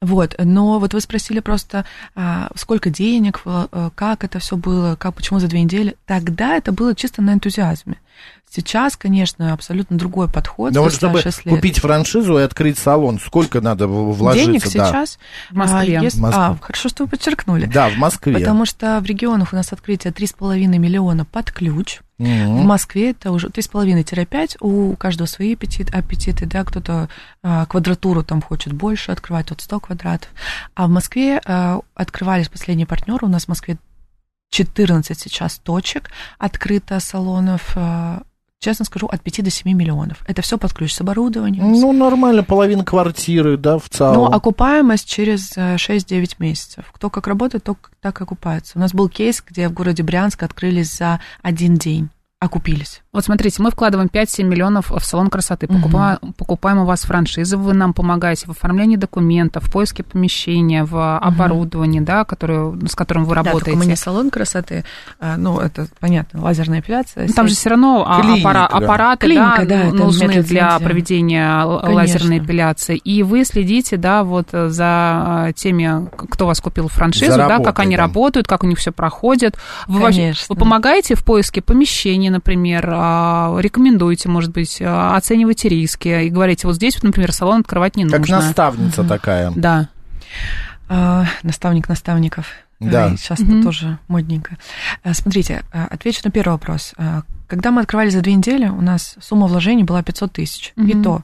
Вот, 0.00 0.34
но 0.38 0.78
вот 0.78 0.94
вы 0.94 1.00
спросили 1.00 1.40
просто, 1.40 1.84
а, 2.14 2.50
сколько 2.54 2.90
денег, 2.90 3.40
а, 3.44 3.90
как 3.94 4.24
это 4.24 4.38
все 4.38 4.56
было, 4.56 4.96
как, 4.96 5.14
почему 5.14 5.38
за 5.38 5.48
две 5.48 5.62
недели. 5.62 5.96
Тогда 6.04 6.56
это 6.56 6.72
было 6.72 6.94
чисто 6.94 7.22
на 7.22 7.32
энтузиазме. 7.32 7.96
Сейчас, 8.48 8.96
конечно, 8.96 9.52
абсолютно 9.52 9.98
другой 9.98 10.28
подход. 10.28 10.72
Но 10.72 10.82
вот 10.82 10.92
чтобы 10.92 11.20
лет. 11.22 11.42
купить 11.44 11.78
франшизу 11.80 12.38
и 12.38 12.42
открыть 12.42 12.78
салон, 12.78 13.18
сколько 13.18 13.60
надо 13.60 13.86
вложиться? 13.86 14.46
Денег 14.46 14.62
да. 14.62 14.70
сейчас 14.70 15.18
в 15.50 15.54
Москве. 15.54 15.98
А, 15.98 16.02
есть... 16.02 16.18
Москве. 16.18 16.42
а, 16.42 16.58
хорошо, 16.60 16.88
что 16.88 17.04
вы 17.04 17.10
подчеркнули. 17.10 17.66
Да, 17.66 17.88
в 17.88 17.96
Москве. 17.96 18.34
Потому 18.34 18.64
что 18.64 19.00
в 19.00 19.04
регионах 19.04 19.52
у 19.52 19.56
нас 19.56 19.72
открытие 19.72 20.12
3,5 20.12 20.78
миллиона 20.78 21.24
под 21.24 21.50
ключ. 21.50 22.00
Mm-hmm. 22.18 22.62
В 22.62 22.64
Москве 22.64 23.10
это 23.10 23.30
уже 23.30 23.48
3,5-5, 23.48 24.56
у 24.60 24.96
каждого 24.96 25.26
свои 25.26 25.52
аппетит, 25.52 25.94
аппетиты, 25.94 26.46
да, 26.46 26.64
кто-то 26.64 27.10
а, 27.42 27.66
квадратуру 27.66 28.24
там 28.24 28.40
хочет 28.40 28.72
больше 28.72 29.12
открывать, 29.12 29.50
от 29.50 29.60
100 29.60 29.80
квадратов. 29.80 30.30
А 30.74 30.86
в 30.86 30.90
Москве 30.90 31.42
а, 31.44 31.80
открывались 31.94 32.48
последние 32.48 32.86
партнеры, 32.86 33.26
у 33.26 33.28
нас 33.28 33.44
в 33.44 33.48
Москве 33.48 33.76
14 34.50 35.18
сейчас 35.18 35.58
точек 35.58 36.10
открыто 36.38 37.00
салонов, 37.00 37.72
а, 37.74 38.22
честно 38.60 38.84
скажу, 38.84 39.06
от 39.06 39.22
5 39.22 39.44
до 39.44 39.50
7 39.50 39.72
миллионов. 39.72 40.22
Это 40.26 40.42
все 40.42 40.58
под 40.58 40.72
ключ 40.72 40.92
с 40.92 41.00
оборудованием. 41.00 41.72
Ну, 41.72 41.92
нормально, 41.92 42.42
половина 42.42 42.84
квартиры, 42.84 43.56
да, 43.56 43.78
в 43.78 43.88
целом. 43.88 44.14
Но 44.14 44.26
окупаемость 44.26 45.08
через 45.08 45.56
6-9 45.56 46.08
э, 46.10 46.26
месяцев. 46.38 46.86
Кто 46.92 47.10
как 47.10 47.26
работает, 47.26 47.64
то 47.64 47.76
так 48.00 48.20
окупается. 48.20 48.72
У 48.76 48.80
нас 48.80 48.92
был 48.92 49.08
кейс, 49.08 49.42
где 49.46 49.68
в 49.68 49.72
городе 49.72 50.02
Брянск 50.02 50.42
открылись 50.42 50.96
за 50.96 51.20
один 51.42 51.76
день 51.76 52.10
окупились. 52.38 53.02
Вот 53.16 53.24
смотрите, 53.24 53.62
мы 53.62 53.70
вкладываем 53.70 54.10
5-7 54.12 54.42
миллионов 54.42 54.90
в 54.90 55.00
салон 55.02 55.30
красоты, 55.30 55.66
покупаем, 55.66 56.18
угу. 56.20 56.32
покупаем 56.34 56.80
у 56.80 56.84
вас 56.84 57.00
франшизы, 57.00 57.56
вы 57.56 57.72
нам 57.72 57.94
помогаете 57.94 58.46
в 58.46 58.50
оформлении 58.50 58.96
документов, 58.96 59.64
в 59.64 59.72
поиске 59.72 60.02
помещения, 60.02 60.84
в 60.84 61.16
оборудовании, 61.16 62.00
угу. 62.00 62.06
да, 62.06 62.26
которое, 62.26 62.78
с 62.86 62.94
которым 62.94 63.24
вы 63.24 63.34
работаете. 63.34 63.70
Да, 63.70 63.78
мы 63.78 63.86
не 63.86 63.96
салон 63.96 64.28
красоты, 64.28 64.84
а, 65.18 65.38
ну, 65.38 65.58
это 65.58 65.86
понятно, 65.98 66.42
лазерная 66.42 66.80
эпиляция. 66.80 67.26
Ну, 67.26 67.32
там 67.32 67.48
же 67.48 67.54
все 67.54 67.70
равно 67.70 68.04
а, 68.06 68.20
Клиника. 68.20 68.50
аппара- 68.50 68.66
аппараты 68.66 69.26
Клиника, 69.28 69.64
да, 69.64 69.84
да, 69.84 69.92
нужны 69.92 70.42
для 70.42 70.78
проведения 70.78 71.62
Конечно. 71.62 71.94
лазерной 71.94 72.38
эпиляции. 72.40 72.98
И 72.98 73.22
вы 73.22 73.46
следите, 73.46 73.96
да, 73.96 74.24
вот 74.24 74.48
за 74.50 74.84
а, 74.84 75.52
теми, 75.54 76.06
кто 76.14 76.44
вас 76.44 76.60
купил 76.60 76.88
франшизу, 76.88 77.32
за 77.32 77.38
да, 77.38 77.48
работой, 77.48 77.64
как 77.64 77.78
они 77.78 77.96
да. 77.96 78.02
работают, 78.02 78.46
как 78.46 78.62
у 78.62 78.66
них 78.66 78.76
все 78.76 78.92
проходит. 78.92 79.56
Вы, 79.86 80.00
вообще, 80.00 80.34
вы 80.50 80.56
помогаете 80.56 81.14
в 81.14 81.24
поиске 81.24 81.62
помещений, 81.62 82.28
например, 82.28 82.90
а, 82.92 83.05
рекомендуете, 83.58 84.28
может 84.28 84.52
быть, 84.52 84.80
а, 84.80 85.16
оцениваете 85.16 85.68
риски 85.68 86.08
и 86.26 86.30
говорите, 86.30 86.66
вот 86.66 86.76
здесь, 86.76 87.02
например, 87.02 87.32
салон 87.32 87.60
открывать 87.60 87.96
не 87.96 88.04
как 88.04 88.20
нужно. 88.20 88.36
Как 88.36 88.44
наставница 88.46 89.00
угу. 89.02 89.08
такая. 89.08 89.52
Да. 89.54 89.88
А, 90.88 91.26
наставник 91.42 91.88
наставников. 91.88 92.48
Да. 92.78 93.16
Сейчас 93.16 93.40
угу. 93.40 93.52
это 93.52 93.62
тоже 93.62 93.98
модненько. 94.08 94.58
Смотрите, 95.12 95.64
отвечу 95.72 96.20
на 96.24 96.30
первый 96.30 96.52
вопрос. 96.52 96.94
Когда 97.46 97.70
мы 97.70 97.80
открывали 97.80 98.10
за 98.10 98.20
две 98.20 98.34
недели, 98.34 98.68
у 98.68 98.82
нас 98.82 99.16
сумма 99.20 99.46
вложений 99.46 99.84
была 99.84 100.02
500 100.02 100.32
тысяч. 100.32 100.72
Угу. 100.76 100.86
И 100.86 101.02
то 101.02 101.22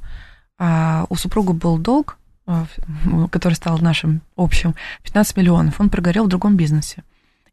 у 1.08 1.16
супруга 1.16 1.52
был 1.52 1.76
долг, 1.78 2.16
который 3.30 3.54
стал 3.54 3.78
нашим 3.78 4.22
общим, 4.36 4.74
15 5.02 5.36
миллионов. 5.36 5.80
Он 5.80 5.90
прогорел 5.90 6.24
в 6.24 6.28
другом 6.28 6.56
бизнесе. 6.56 7.04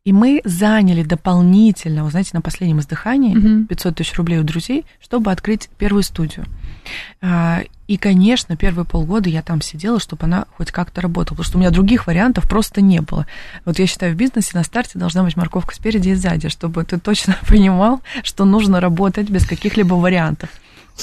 И 0.10 0.12
мы 0.12 0.42
заняли 0.44 1.04
дополнительно, 1.04 2.04
вы 2.04 2.10
знаете, 2.10 2.32
на 2.34 2.42
последнем 2.42 2.80
издыхании 2.80 3.36
uh 3.36 3.68
500 3.68 3.96
тысяч 3.98 4.18
рублей 4.18 4.40
у 4.40 4.44
друзей, 4.44 4.88
чтобы 5.00 5.32
открыть 5.32 5.70
первую 5.78 6.02
студию. 6.02 6.48
А, 7.22 7.62
и, 7.86 7.98
конечно, 7.98 8.58
первые 8.58 8.86
полгода 8.86 9.30
я 9.30 9.44
там 9.44 9.62
сидела, 9.62 10.00
чтобы 10.00 10.24
она 10.24 10.46
хоть 10.58 10.72
как-то 10.72 11.02
работала, 11.02 11.36
потому 11.36 11.44
что 11.44 11.58
у 11.58 11.62
меня 11.62 11.70
других 11.70 12.08
вариантов 12.08 12.50
просто 12.50 12.82
не 12.82 13.02
было. 13.02 13.28
Вот 13.66 13.78
я 13.78 13.86
считаю, 13.86 14.16
в 14.16 14.18
бизнесе 14.18 14.50
на 14.56 14.64
старте 14.64 14.98
должна 14.98 15.22
быть 15.22 15.38
морковка 15.38 15.76
спереди 15.76 16.10
и 16.10 16.16
сзади, 16.16 16.50
чтобы 16.50 16.84
ты 16.86 16.98
точно 16.98 17.38
понимал, 17.48 18.02
что 18.24 18.46
нужно 18.46 18.82
работать 18.82 19.30
без 19.30 19.46
каких-либо 19.46 19.94
вариантов. 19.94 20.50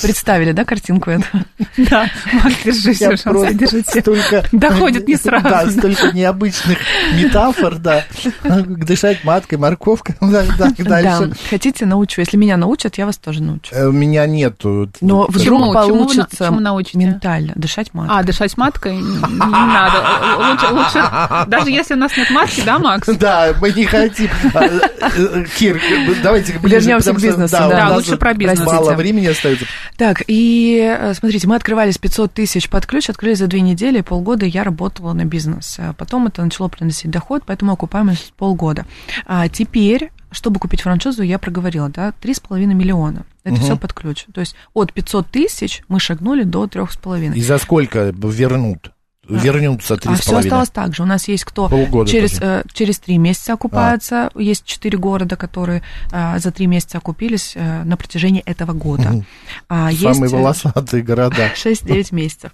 Представили, 0.02 0.52
да, 0.52 0.64
картинку 0.64 1.10
эту? 1.10 1.26
Да, 1.76 2.08
Макс, 2.32 2.56
держись, 2.64 2.98
пожалуйста, 2.98 3.54
держите. 3.54 4.02
Доходит 4.52 5.08
не 5.08 5.16
сразу. 5.16 5.44
Да, 5.44 5.70
столько 5.70 6.12
необычных 6.12 6.78
метафор, 7.14 7.76
да. 7.76 8.04
Дышать 8.44 9.24
маткой, 9.24 9.58
морковкой, 9.58 10.16
да, 10.20 10.44
да, 10.58 10.70
дальше. 10.78 11.26
Да, 11.26 11.34
хотите, 11.50 11.86
научу. 11.86 12.20
Если 12.20 12.36
меня 12.36 12.56
научат, 12.56 12.96
я 12.96 13.06
вас 13.06 13.18
тоже 13.18 13.42
научу. 13.42 13.74
Э, 13.74 13.86
у 13.86 13.92
меня 13.92 14.26
нету. 14.26 14.90
Но 15.00 15.26
вдруг 15.28 15.72
получится 15.72 16.50
ментально. 16.94 17.52
Дышать 17.54 17.92
маткой. 17.94 18.18
А, 18.18 18.22
дышать 18.22 18.56
маткой? 18.56 18.96
Не 18.96 19.20
надо. 19.20 20.72
Лучше, 20.72 21.48
даже 21.48 21.70
если 21.70 21.94
у 21.94 21.98
нас 21.98 22.16
нет 22.16 22.30
матки, 22.30 22.62
да, 22.64 22.78
Макс? 22.78 23.06
Да, 23.06 23.54
мы 23.60 23.70
не 23.72 23.84
хотим. 23.84 24.30
А, 24.54 24.64
э, 24.64 25.44
Кир, 25.58 25.80
давайте 26.22 26.58
ближе. 26.58 26.80
Вернемся 26.80 27.12
к 27.12 27.20
бизнесу. 27.20 27.56
Да, 27.56 27.94
лучше 27.94 28.16
про 28.16 28.34
бизнес. 28.34 28.66
Мало 28.66 28.94
времени 28.94 29.26
остается. 29.26 29.66
Так, 29.96 30.22
и 30.26 30.78
э, 30.98 31.14
смотрите, 31.14 31.46
мы 31.46 31.56
открывали 31.56 31.90
с 31.90 31.98
500 31.98 32.32
тысяч 32.32 32.68
под 32.68 32.86
ключ, 32.86 33.10
открыли 33.10 33.34
за 33.34 33.46
две 33.46 33.60
недели, 33.60 34.00
полгода 34.00 34.46
я 34.46 34.64
работала 34.64 35.12
на 35.12 35.24
бизнес. 35.24 35.76
А 35.78 35.92
потом 35.92 36.26
это 36.26 36.42
начало 36.42 36.68
приносить 36.68 37.10
доход, 37.10 37.42
поэтому 37.46 37.72
окупаемость 37.72 38.32
полгода. 38.34 38.86
А 39.26 39.48
теперь 39.48 40.10
чтобы 40.32 40.60
купить 40.60 40.82
франшизу, 40.82 41.22
я 41.22 41.38
проговорила, 41.38 41.88
да, 41.88 42.12
3,5 42.20 42.66
миллиона. 42.66 43.24
Это 43.42 43.54
угу. 43.54 43.62
все 43.62 43.76
под 43.76 43.92
ключ. 43.94 44.26
То 44.34 44.40
есть 44.40 44.54
от 44.74 44.92
500 44.92 45.26
тысяч 45.28 45.82
мы 45.88 45.98
шагнули 45.98 46.42
до 46.42 46.64
3,5. 46.64 47.34
И 47.34 47.40
за 47.40 47.58
сколько 47.58 48.10
вернут? 48.10 48.92
Вернутся 49.28 49.96
три 49.96 50.12
А 50.12 50.16
все 50.16 50.36
осталось 50.38 50.70
так 50.70 50.94
же. 50.94 51.02
У 51.02 51.06
нас 51.06 51.28
есть 51.28 51.44
кто 51.44 51.68
Полгода 51.68 52.10
через, 52.10 52.40
э, 52.40 52.64
через 52.72 52.98
три 52.98 53.18
месяца 53.18 53.54
окупается. 53.54 54.30
А. 54.34 54.40
Есть 54.40 54.64
четыре 54.64 54.98
города, 54.98 55.36
которые 55.36 55.82
э, 56.12 56.38
за 56.38 56.50
три 56.50 56.66
месяца 56.66 56.98
окупились 56.98 57.52
э, 57.54 57.82
на 57.84 57.96
протяжении 57.96 58.42
этого 58.42 58.72
года. 58.72 59.10
Угу. 59.10 59.24
А, 59.68 59.92
Самые 59.92 60.22
есть, 60.22 60.32
э, 60.32 60.36
волосатые 60.36 61.02
города. 61.02 61.50
6-9 61.54 62.14
месяцев. 62.14 62.52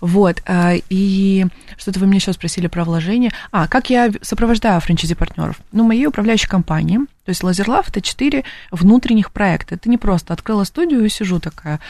Вот. 0.00 0.42
Э, 0.46 0.78
и 0.88 1.46
что-то 1.76 2.00
вы 2.00 2.06
меня 2.06 2.16
еще 2.16 2.32
спросили 2.32 2.66
про 2.66 2.84
вложение. 2.84 3.30
А, 3.50 3.68
как 3.68 3.90
я 3.90 4.10
сопровождаю 4.22 4.80
франчайзи-партнеров? 4.80 5.56
Ну, 5.72 5.84
моей 5.84 6.06
управляющей 6.06 6.48
компании, 6.48 6.98
то 7.24 7.30
есть 7.30 7.42
Лазерлав 7.42 7.88
это 7.88 8.00
четыре 8.00 8.44
внутренних 8.70 9.32
проекта. 9.32 9.76
Это 9.76 9.88
не 9.88 9.98
просто 9.98 10.32
открыла 10.32 10.64
студию 10.64 11.04
и 11.04 11.08
сижу 11.08 11.40
такая. 11.40 11.80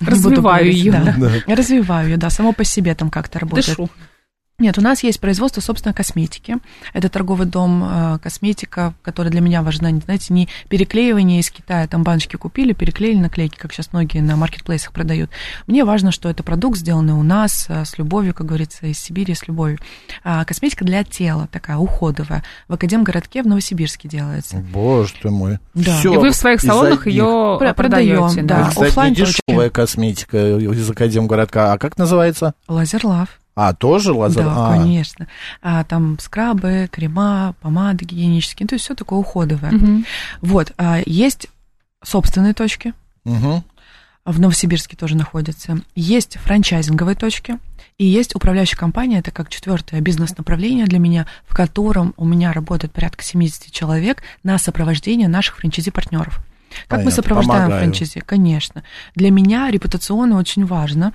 Развиваю 0.00 0.70
ее. 0.70 0.92
Да. 0.92 1.14
Да. 1.16 1.54
Развиваю 1.54 2.10
ее, 2.10 2.16
да, 2.16 2.30
само 2.30 2.52
по 2.52 2.64
себе 2.64 2.94
там 2.94 3.10
как-то 3.10 3.38
работает. 3.38 3.66
Дышу. 3.66 3.90
Нет, 4.58 4.78
у 4.78 4.80
нас 4.80 5.02
есть 5.02 5.20
производство, 5.20 5.60
собственно, 5.60 5.92
косметики. 5.92 6.56
Это 6.94 7.10
торговый 7.10 7.46
дом 7.46 7.84
э, 7.84 8.18
косметика, 8.22 8.94
который 9.02 9.30
для 9.30 9.42
меня 9.42 9.62
важна, 9.62 9.90
знаете, 9.90 10.32
не 10.32 10.48
переклеивание 10.70 11.40
из 11.40 11.50
Китая, 11.50 11.86
там 11.86 12.02
баночки 12.02 12.36
купили, 12.36 12.72
переклеили 12.72 13.18
наклейки, 13.18 13.56
как 13.56 13.74
сейчас 13.74 13.92
многие 13.92 14.20
на 14.20 14.34
маркетплейсах 14.36 14.92
продают. 14.92 15.28
Мне 15.66 15.84
важно, 15.84 16.10
что 16.10 16.30
это 16.30 16.42
продукт, 16.42 16.78
сделанный 16.78 17.12
у 17.12 17.22
нас, 17.22 17.66
э, 17.68 17.84
с 17.84 17.98
любовью, 17.98 18.32
как 18.32 18.46
говорится, 18.46 18.86
из 18.86 18.98
Сибири, 18.98 19.34
с 19.34 19.46
любовью. 19.46 19.78
А 20.24 20.42
косметика 20.46 20.86
для 20.86 21.04
тела, 21.04 21.48
такая 21.52 21.76
уходовая. 21.76 22.42
В 22.66 22.72
Академгородке 22.72 23.42
в 23.42 23.46
Новосибирске 23.46 24.08
делается. 24.08 24.56
Боже 24.72 25.12
ты 25.20 25.28
мой. 25.28 25.58
Да. 25.74 25.98
Всё 25.98 26.14
И 26.14 26.16
вы 26.16 26.30
в 26.30 26.34
своих 26.34 26.62
салонах 26.62 27.06
ее 27.06 27.58
продаете. 27.76 28.40
Да, 28.40 28.64
да. 28.64 28.68
Кстати, 28.70 29.10
не 29.10 29.14
дешевая 29.16 29.68
косметика 29.68 30.56
из 30.56 30.90
Академгородка. 30.90 31.74
А 31.74 31.78
как 31.78 31.98
называется? 31.98 32.54
Laser 32.68 33.04
Love. 33.04 33.28
А, 33.56 33.72
тоже 33.72 34.12
лазер? 34.12 34.44
Да, 34.44 34.68
а. 34.68 34.76
конечно. 34.76 35.26
А, 35.62 35.82
там 35.84 36.18
скрабы, 36.20 36.88
крема, 36.92 37.54
помады 37.62 38.04
гигиенические, 38.04 38.68
то 38.68 38.74
есть 38.74 38.84
все 38.84 38.94
такое 38.94 39.18
уходовое. 39.18 39.72
Угу. 39.72 40.04
Вот, 40.42 40.72
а, 40.76 41.00
есть 41.06 41.48
собственные 42.04 42.52
точки. 42.52 42.92
Угу. 43.24 43.64
В 44.26 44.40
Новосибирске 44.40 44.96
тоже 44.96 45.16
находятся. 45.16 45.78
Есть 45.94 46.36
франчайзинговые 46.38 47.16
точки. 47.16 47.58
И 47.96 48.04
есть 48.04 48.34
управляющая 48.34 48.76
компания, 48.76 49.20
это 49.20 49.30
как 49.30 49.48
четвертое 49.48 50.00
бизнес-направление 50.00 50.84
для 50.84 50.98
меня, 50.98 51.26
в 51.46 51.56
котором 51.56 52.12
у 52.18 52.26
меня 52.26 52.52
работает 52.52 52.92
порядка 52.92 53.24
70 53.24 53.70
человек 53.72 54.22
на 54.42 54.58
сопровождение 54.58 55.28
наших 55.28 55.56
франчайзи-партнеров. 55.58 56.40
Как 56.80 56.88
Понятно, 56.88 57.04
мы 57.06 57.10
сопровождаем 57.12 57.62
помогаю. 57.62 57.80
франчайзи? 57.80 58.20
Конечно. 58.20 58.82
Для 59.14 59.30
меня 59.30 59.70
репутационно 59.70 60.36
очень 60.36 60.66
важно, 60.66 61.14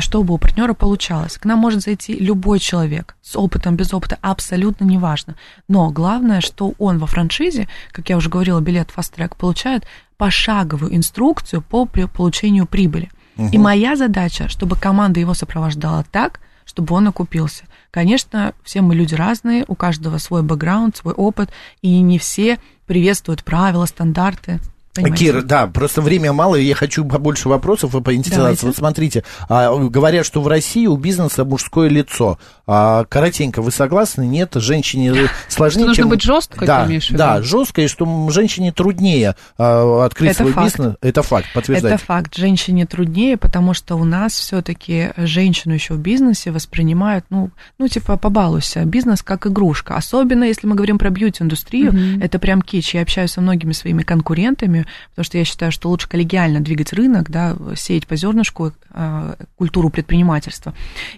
чтобы 0.00 0.34
у 0.34 0.38
партнера 0.38 0.72
получалось. 0.72 1.36
К 1.38 1.44
нам 1.44 1.58
может 1.58 1.82
зайти 1.82 2.14
любой 2.14 2.58
человек 2.58 3.16
с 3.20 3.36
опытом, 3.36 3.76
без 3.76 3.92
опыта, 3.92 4.18
абсолютно 4.22 4.84
неважно. 4.84 5.36
Но 5.68 5.90
главное, 5.90 6.40
что 6.40 6.74
он 6.78 6.98
во 6.98 7.06
франшизе, 7.06 7.68
как 7.90 8.08
я 8.08 8.16
уже 8.16 8.30
говорила, 8.30 8.60
билет 8.60 8.88
Fast 8.96 9.14
Track 9.16 9.36
получает 9.36 9.86
пошаговую 10.16 10.94
инструкцию 10.96 11.62
по 11.62 11.86
получению 11.86 12.66
прибыли. 12.66 13.10
Угу. 13.36 13.48
И 13.52 13.58
моя 13.58 13.96
задача, 13.96 14.48
чтобы 14.48 14.76
команда 14.76 15.20
его 15.20 15.34
сопровождала 15.34 16.04
так, 16.10 16.40
чтобы 16.64 16.94
он 16.94 17.08
окупился. 17.08 17.64
Конечно, 17.90 18.54
все 18.62 18.80
мы 18.80 18.94
люди 18.94 19.14
разные, 19.14 19.64
у 19.68 19.74
каждого 19.74 20.18
свой 20.18 20.42
бэкграунд, 20.42 20.96
свой 20.96 21.12
опыт, 21.12 21.50
и 21.82 22.00
не 22.00 22.18
все 22.18 22.58
приветствуют 22.86 23.44
правила, 23.44 23.84
стандарты. 23.86 24.60
Понимаете? 24.94 25.24
Кир, 25.24 25.42
да, 25.42 25.66
просто 25.68 26.02
время 26.02 26.34
мало, 26.34 26.56
и 26.56 26.64
я 26.64 26.74
хочу 26.74 27.06
побольше 27.06 27.48
вопросов 27.48 27.94
и 27.94 28.02
поинтересоваться. 28.02 28.66
Вот 28.66 28.76
смотрите, 28.76 29.24
а, 29.48 29.74
говорят, 29.74 30.26
что 30.26 30.42
в 30.42 30.48
России 30.48 30.86
у 30.86 30.96
бизнеса 30.96 31.46
мужское 31.46 31.88
лицо. 31.88 32.38
А, 32.66 33.04
коротенько, 33.04 33.62
вы 33.62 33.70
согласны? 33.70 34.26
Нет, 34.26 34.52
женщине 34.56 35.30
сложнее, 35.48 35.86
что 35.86 35.94
чем... 35.94 36.04
нужно 36.04 36.06
быть 36.06 36.22
жесткой, 36.22 36.66
да, 36.66 36.88
Да, 37.10 37.40
жесткой, 37.40 37.88
что 37.88 38.28
женщине 38.30 38.70
труднее 38.70 39.34
а, 39.56 40.04
открыть 40.04 40.32
Это 40.32 40.40
свой 40.40 40.52
факт. 40.52 40.66
бизнес. 40.66 40.96
Это 41.00 41.22
факт, 41.22 41.46
подтверждайте. 41.54 41.94
Это 41.94 42.04
факт, 42.04 42.36
женщине 42.36 42.84
труднее, 42.84 43.38
потому 43.38 43.72
что 43.72 43.96
у 43.96 44.04
нас 44.04 44.34
все-таки 44.34 45.12
женщину 45.16 45.72
еще 45.72 45.94
в 45.94 45.98
бизнесе 45.98 46.50
воспринимают, 46.50 47.24
ну, 47.30 47.50
ну 47.78 47.88
типа, 47.88 48.18
побалуйся, 48.18 48.84
бизнес 48.84 49.22
как 49.22 49.46
игрушка. 49.46 49.96
Особенно, 49.96 50.44
если 50.44 50.66
мы 50.66 50.74
говорим 50.74 50.98
про 50.98 51.08
бьюти-индустрию, 51.08 51.92
mm-hmm. 51.92 52.22
это 52.22 52.38
прям 52.38 52.60
кич. 52.60 52.94
Я 52.94 53.02
общаюсь 53.02 53.30
со 53.30 53.40
многими 53.40 53.72
своими 53.72 54.02
конкурентами, 54.02 54.81
потому 55.10 55.24
что 55.24 55.38
я 55.38 55.44
считаю, 55.44 55.72
что 55.72 55.88
лучше 55.88 56.08
коллегиально 56.08 56.60
двигать 56.60 56.92
рынок, 56.92 57.30
да, 57.30 57.56
сеять 57.76 58.06
по 58.06 58.16
зернышку 58.16 58.72
э, 58.90 59.34
культуру 59.56 59.90
предпринимательства. 59.90 60.74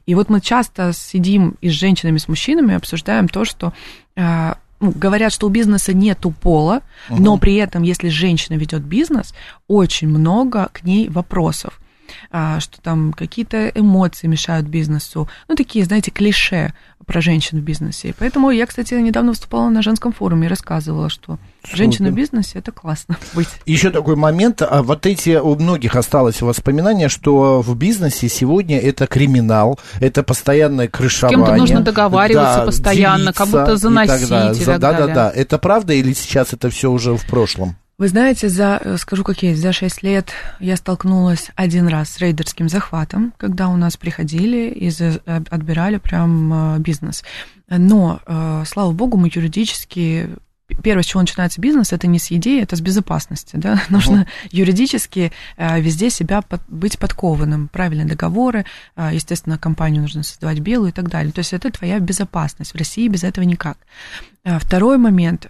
И 0.07 0.15
вот 0.15 0.31
мы 0.31 0.41
часто 0.41 0.93
сидим 0.93 1.57
и 1.61 1.69
с 1.69 1.73
женщинами, 1.73 2.17
и 2.17 2.21
с 2.21 2.29
мужчинами 2.29 2.75
обсуждаем 2.75 3.29
то, 3.29 3.45
что 3.45 3.73
э, 4.17 4.55
ну, 4.81 4.93
говорят, 4.95 5.33
что 5.33 5.47
у 5.47 5.51
бизнеса 5.51 5.95
нету 5.95 6.31
пола, 6.31 6.83
угу. 7.09 7.23
но 7.23 7.39
при 7.39 7.55
этом, 7.55 7.83
если 7.83 8.09
женщина 8.09 8.57
ведет 8.57 8.83
бизнес, 8.83 9.35
очень 9.67 10.09
много 10.09 10.69
к 10.73 10.83
ней 10.85 11.09
вопросов. 11.09 11.81
А, 12.31 12.61
что 12.61 12.81
там 12.81 13.13
какие-то 13.13 13.69
эмоции 13.69 14.27
мешают 14.27 14.67
бизнесу. 14.67 15.29
Ну, 15.49 15.57
такие, 15.57 15.85
знаете, 15.85 16.11
клише 16.11 16.73
про 17.05 17.21
женщин 17.21 17.59
в 17.59 17.63
бизнесе. 17.63 18.15
Поэтому 18.19 18.51
я, 18.51 18.67
кстати, 18.67 18.95
недавно 18.95 19.33
выступала 19.33 19.69
на 19.69 19.83
женском 19.83 20.13
форуме 20.13 20.47
и 20.47 20.49
рассказывала, 20.49 21.09
что 21.09 21.39
Супер. 21.63 21.77
женщина 21.77 22.11
в 22.11 22.15
бизнесе 22.15 22.59
это 22.59 22.73
классно 22.73 23.17
быть. 23.35 23.49
Еще 23.67 23.91
такой 23.91 24.17
момент. 24.17 24.63
А 24.63 24.83
вот 24.83 25.07
эти 25.07 25.37
у 25.37 25.55
многих 25.57 25.97
осталось 25.97 26.41
воспоминание, 26.41 27.09
что 27.09 27.61
в 27.61 27.77
бизнесе 27.77 28.29
сегодня 28.29 28.79
это 28.79 29.07
криминал, 29.07 29.79
это 30.01 30.23
постоянное 30.23 30.89
крышевание. 30.89 31.39
С 31.39 31.47
кем-то 31.47 31.57
нужно 31.57 31.81
договариваться 31.81 32.61
да, 32.61 32.67
постоянно, 32.67 33.33
как 33.33 33.49
будто 33.49 33.77
заносить 33.77 34.23
и, 34.23 34.29
так 34.29 34.57
и 34.57 34.65
так 34.65 34.81
Да, 34.81 34.93
да, 34.93 35.07
да. 35.07 35.31
Это 35.31 35.59
правда 35.59 35.93
или 35.93 36.13
сейчас 36.13 36.53
это 36.53 36.71
все 36.71 36.91
уже 36.91 37.17
в 37.17 37.27
прошлом? 37.27 37.77
Вы 37.97 38.09
знаете, 38.09 38.49
за, 38.49 38.81
э, 38.83 38.97
скажу 38.97 39.23
как 39.23 39.43
есть, 39.43 39.61
за 39.61 39.73
6 39.73 40.03
лет 40.03 40.31
я 40.59 40.77
столкнулась 40.77 41.51
один 41.55 41.87
раз 41.87 42.11
с 42.11 42.19
рейдерским 42.19 42.69
захватом, 42.69 43.33
когда 43.37 43.69
у 43.69 43.77
нас 43.77 43.97
приходили 43.97 44.69
и 44.69 44.91
э, 44.99 45.19
отбирали 45.27 45.99
прям 45.99 46.53
э, 46.53 46.79
бизнес. 46.81 47.23
Но, 47.69 48.21
слава 48.67 48.93
богу, 48.93 49.17
мы 49.17 49.31
юридически 49.33 50.29
Первое, 50.83 51.03
с 51.03 51.07
чего 51.07 51.21
начинается 51.21 51.61
бизнес, 51.61 51.93
это 51.93 52.07
не 52.07 52.19
с 52.19 52.33
идеи, 52.33 52.63
это 52.63 52.75
с 52.75 52.81
безопасности. 52.81 53.57
Да? 53.57 53.75
Uh-huh. 53.75 53.81
Нужно 53.91 54.27
юридически 54.51 55.31
везде 55.59 56.11
себя 56.11 56.41
под, 56.43 56.63
быть 56.69 56.99
подкованным. 56.99 57.69
Правильные 57.69 58.07
договоры, 58.07 58.65
естественно, 58.97 59.59
компанию 59.59 60.03
нужно 60.03 60.23
создавать 60.23 60.61
белую 60.61 60.89
и 60.89 60.93
так 60.93 61.11
далее. 61.11 61.33
То 61.33 61.41
есть 61.41 61.53
это 61.53 61.71
твоя 61.71 62.01
безопасность. 62.01 62.73
В 62.73 62.77
России 62.77 63.09
без 63.09 63.25
этого 63.25 63.45
никак. 63.45 63.77
Второй 64.43 64.97
момент. 64.99 65.47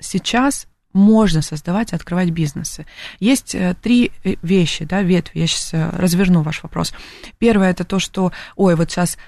Сейчас 0.00 0.66
можно 0.94 1.42
создавать 1.42 1.92
и 1.92 1.96
открывать 1.96 2.30
бизнесы. 2.30 2.86
Есть 3.20 3.54
э, 3.54 3.74
три 3.82 4.12
э, 4.22 4.36
вещи, 4.40 4.84
да, 4.84 5.02
ветви. 5.02 5.40
Я 5.40 5.46
сейчас 5.46 5.74
э, 5.74 5.90
разверну 5.90 6.42
ваш 6.42 6.62
вопрос. 6.62 6.94
Первое 7.38 7.70
это 7.70 7.84
то, 7.84 7.98
что, 7.98 8.32
ой, 8.56 8.76
вот 8.76 8.90
сейчас 8.90 9.18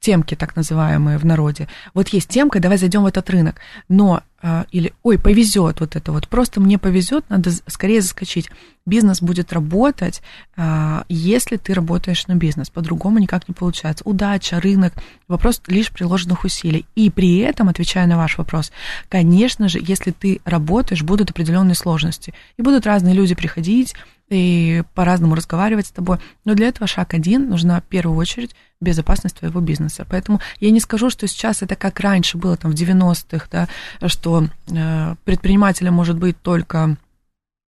темки 0.00 0.34
так 0.34 0.56
называемые 0.56 1.18
в 1.18 1.26
народе. 1.26 1.68
Вот 1.92 2.08
есть 2.08 2.28
темка, 2.28 2.60
давай 2.60 2.78
зайдем 2.78 3.02
в 3.02 3.06
этот 3.06 3.28
рынок. 3.30 3.56
Но 3.88 4.22
или, 4.72 4.92
ой, 5.04 5.18
повезет 5.18 5.80
вот 5.80 5.94
это 5.94 6.10
вот, 6.10 6.28
просто 6.28 6.60
мне 6.60 6.78
повезет, 6.78 7.24
надо 7.28 7.52
скорее 7.68 8.00
заскочить. 8.00 8.50
Бизнес 8.84 9.22
будет 9.22 9.52
работать, 9.52 10.20
а, 10.56 11.04
если 11.08 11.56
ты 11.56 11.72
работаешь 11.72 12.26
на 12.26 12.34
бизнес, 12.34 12.68
по-другому 12.68 13.20
никак 13.20 13.46
не 13.48 13.54
получается. 13.54 14.02
Удача, 14.04 14.58
рынок, 14.58 14.94
вопрос 15.28 15.62
лишь 15.68 15.92
приложенных 15.92 16.42
усилий. 16.42 16.84
И 16.96 17.08
при 17.08 17.38
этом, 17.38 17.68
отвечая 17.68 18.08
на 18.08 18.16
ваш 18.16 18.38
вопрос, 18.38 18.72
конечно 19.08 19.68
же, 19.68 19.78
если 19.80 20.10
ты 20.10 20.40
работаешь, 20.44 21.04
будут 21.04 21.30
определенные 21.30 21.76
сложности. 21.76 22.34
И 22.56 22.62
будут 22.62 22.84
разные 22.84 23.14
люди 23.14 23.36
приходить, 23.36 23.94
и 24.32 24.82
по-разному 24.94 25.34
разговаривать 25.34 25.86
с 25.86 25.90
тобой. 25.90 26.18
Но 26.44 26.54
для 26.54 26.68
этого 26.68 26.86
шаг 26.86 27.14
один, 27.14 27.48
нужна 27.48 27.80
в 27.80 27.84
первую 27.84 28.16
очередь 28.16 28.56
безопасность 28.80 29.36
твоего 29.36 29.60
бизнеса. 29.60 30.06
Поэтому 30.08 30.40
я 30.58 30.70
не 30.70 30.80
скажу, 30.80 31.10
что 31.10 31.26
сейчас 31.26 31.62
это 31.62 31.76
как 31.76 32.00
раньше 32.00 32.38
было, 32.38 32.56
там, 32.56 32.72
в 32.72 32.74
90-х, 32.74 33.46
да, 33.50 33.68
что 34.08 34.31
э, 34.40 35.14
предпринимателем 35.24 35.94
может 35.94 36.16
быть 36.16 36.40
только 36.40 36.96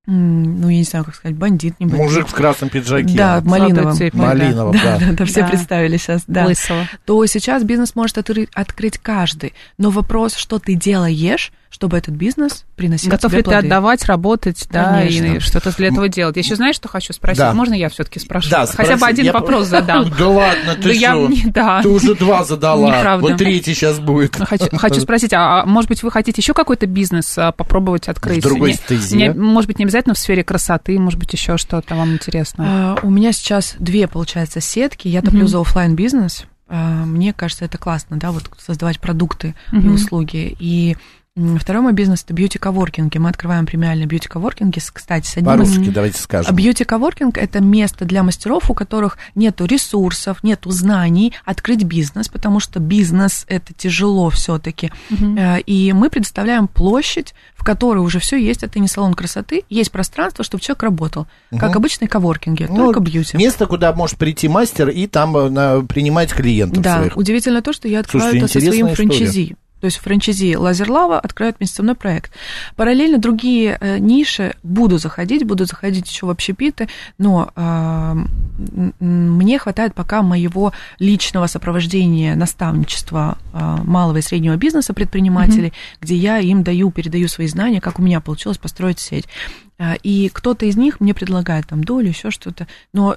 ну, 0.06 0.68
я 0.68 0.76
не 0.76 0.85
знаю, 0.85 1.06
как 1.06 1.14
сказать, 1.14 1.35
бандит, 1.35 1.80
не 1.80 1.87
бандит. 1.87 2.04
Мужик 2.04 2.28
в 2.28 2.35
красном 2.35 2.68
пиджаке. 2.68 3.16
Да, 3.16 3.40
в 3.40 3.47
малиновом. 3.47 3.97
Малиновом, 4.12 4.73
да. 4.75 4.99
Да, 4.99 5.06
да, 5.06 5.12
да, 5.12 5.25
все 5.25 5.40
да. 5.40 5.49
представили 5.49 5.97
сейчас, 5.97 6.25
да. 6.26 6.44
Лысого. 6.44 6.87
То 7.06 7.25
сейчас 7.25 7.64
бизнес 7.64 7.94
может 7.94 8.18
открыть 8.18 8.99
каждый. 8.99 9.54
Но 9.78 9.88
вопрос, 9.88 10.35
что 10.35 10.59
ты 10.59 10.75
делаешь, 10.75 11.52
чтобы 11.75 11.99
этот 11.99 12.14
бизнес 12.14 12.66
приносил 12.76 13.11
Готов 13.11 13.33
тебе 13.33 13.38
ли 13.38 13.43
плоды. 13.43 13.61
ты 13.62 13.66
отдавать, 13.66 14.04
работать, 14.04 14.69
да, 14.71 15.02
и 15.02 15.40
что-то 15.40 15.75
для 15.76 15.88
этого 15.88 16.09
делать? 16.09 16.37
Я 16.37 16.43
еще 16.43 16.54
знаешь, 16.54 16.76
что 16.76 16.87
хочу 16.87 17.12
спросить? 17.12 17.40
Да. 17.40 17.52
Можно 17.52 17.75
я 17.75 17.88
все-таки 17.88 18.21
спрошу? 18.21 18.49
Да, 18.49 18.61
Хотя 18.61 18.85
спроси. 18.85 19.00
бы 19.00 19.07
один 19.09 19.25
я... 19.25 19.33
вопрос 19.33 19.66
задам. 19.66 20.09
Да 20.16 20.28
ладно, 20.28 20.76
ты 20.81 20.95
что? 20.95 21.28
Да. 21.47 21.83
Ты 21.83 21.88
уже 21.88 22.14
два 22.14 22.45
задала. 22.45 22.97
Неправда. 22.97 23.26
Вот 23.26 23.38
третий 23.38 23.75
сейчас 23.75 23.99
будет. 23.99 24.37
Хочу, 24.37 24.66
хочу 24.76 25.00
спросить, 25.00 25.33
а, 25.33 25.62
а 25.62 25.66
может 25.66 25.88
быть 25.88 26.04
вы 26.04 26.12
хотите 26.12 26.40
еще 26.40 26.54
какой-то 26.54 26.87
бизнес 26.87 27.37
а, 27.37 27.50
попробовать 27.50 28.07
открыть? 28.07 28.38
В 28.38 28.43
другой 28.43 28.75
стезе. 28.75 29.33
Может 29.33 29.66
быть, 29.66 29.81
не 29.81 29.85
обязательно 29.85 30.14
в 30.14 30.19
сфере 30.19 30.45
красоты, 30.45 30.97
может 31.00 31.19
быть, 31.19 31.33
еще 31.33 31.57
что-то 31.57 31.97
вам 31.97 32.12
интересно? 32.12 32.64
А, 32.69 32.99
у 33.02 33.11
меня 33.11 33.33
сейчас 33.33 33.75
две, 33.81 34.07
получается, 34.07 34.61
сетки. 34.61 35.09
Я 35.09 35.23
топлю 35.23 35.49
за 35.49 35.61
офлайн 35.61 35.97
бизнес 35.97 36.47
мне 36.66 37.33
кажется, 37.33 37.66
это 37.66 37.76
классно, 37.76 38.16
да, 38.16 38.33
вот 38.33 38.50
создавать 38.59 38.99
продукты 38.99 39.54
mm-hmm. 39.71 39.85
и 39.85 39.88
услуги. 39.88 40.57
И 40.59 40.97
Второй 41.37 41.83
мой 41.83 41.93
бизнес– 41.93 42.23
это 42.25 42.33
бьюти-коворкинги. 42.33 43.19
Мы 43.19 43.29
открываем 43.29 43.67
премиальные 43.67 44.07
бьюти-коворкинги, 44.07 44.79
кстати, 44.93 45.26
с 45.26 45.37
одним 45.37 45.47
По-русски 45.47 45.81
из... 45.81 45.93
давайте 45.93 46.21
скажем. 46.21 46.55
Бьюти-коворкинг– 46.55 47.37
это 47.41 47.61
место 47.61 48.05
для 48.05 48.23
мастеров, 48.23 48.71
у 48.71 48.75
которых 48.75 49.19
нет 49.35 49.61
ресурсов, 49.61 50.45
нет 50.45 50.61
знаний 50.67 51.33
открыть 51.45 51.83
бизнес, 51.83 52.29
потому 52.29 52.61
что 52.61 52.79
бизнес– 52.79 53.47
это 53.49 53.75
тяжело 53.75 54.31
все 54.31 54.61
таки 54.61 54.93
угу. 55.11 55.37
Э, 55.37 55.59
и 55.61 55.93
мы 55.93 56.09
предоставляем 56.09 56.69
площадь, 56.69 57.35
в 57.57 57.64
которой 57.64 57.99
уже 57.99 58.21
все 58.21 58.37
есть. 58.37 58.62
Это 58.62 58.79
не 58.79 58.87
салон 58.87 59.14
красоты, 59.14 59.64
есть 59.69 59.91
пространство, 59.91 60.45
чтобы 60.45 60.62
человек 60.62 60.85
работал. 60.85 61.26
Угу. 61.50 61.59
Как 61.59 61.75
обычные 61.75 62.07
коворкинги, 62.07 62.69
ну, 62.71 62.76
только 62.76 63.00
бьюти. 63.00 63.37
Место, 63.37 63.67
куда 63.67 63.93
может 63.93 64.19
прийти 64.19 64.47
мастер 64.47 64.88
и 64.88 65.09
там 65.09 65.37
э, 65.37 65.83
принимать 65.83 66.33
клиентов 66.33 66.81
да, 66.81 66.99
своих. 66.99 67.17
удивительно 67.17 67.61
то, 67.61 67.73
что 67.73 67.88
я 67.88 68.00
открываю 68.00 68.38
Слушайте, 68.38 68.59
это 68.59 68.67
со 68.67 68.71
своим 68.71 68.95
франчайзи. 68.95 69.57
То 69.81 69.87
есть 69.87 69.99
франчайзи 69.99 70.54
Лазерлава 70.57 71.19
откроют 71.19 71.61
месяцевной 71.61 71.95
проект. 71.95 72.33
Параллельно 72.76 73.19
другие 73.19 73.76
э, 73.81 73.99
ниши 73.99 74.55
буду 74.62 74.98
заходить, 74.98 75.44
буду 75.44 75.66
заходить 75.66 76.11
еще 76.11 76.27
в 76.27 76.31
общепиты, 76.31 76.88
но 77.18 77.51
э, 77.55 78.14
мне 79.01 79.59
хватает 79.59 79.94
пока 79.94 80.22
моего 80.22 80.72
личного 80.98 81.46
сопровождения, 81.46 82.35
наставничества 82.35 83.37
э, 83.53 83.77
малого 83.85 84.18
и 84.18 84.22
среднего 84.22 84.57
бизнеса 84.57 84.94
предпринимателей, 84.94 85.68
mm-hmm. 85.68 85.98
где 86.01 86.14
я 86.16 86.38
им 86.38 86.62
даю, 86.62 86.90
передаю 86.90 87.29
свои 87.29 87.46
знания, 87.46 87.81
как 87.81 87.98
у 87.98 88.03
меня 88.03 88.20
получилось 88.20 88.59
построить 88.59 89.01
сеть. 89.01 89.27
Э, 89.79 89.96
и 90.03 90.31
кто-то 90.33 90.66
из 90.66 90.77
них 90.77 91.01
мне 91.01 91.14
предлагает 91.14 91.66
там 91.66 91.85
долю, 91.85 92.09
еще 92.09 92.31
что-то. 92.31 92.66
Но 92.92 93.16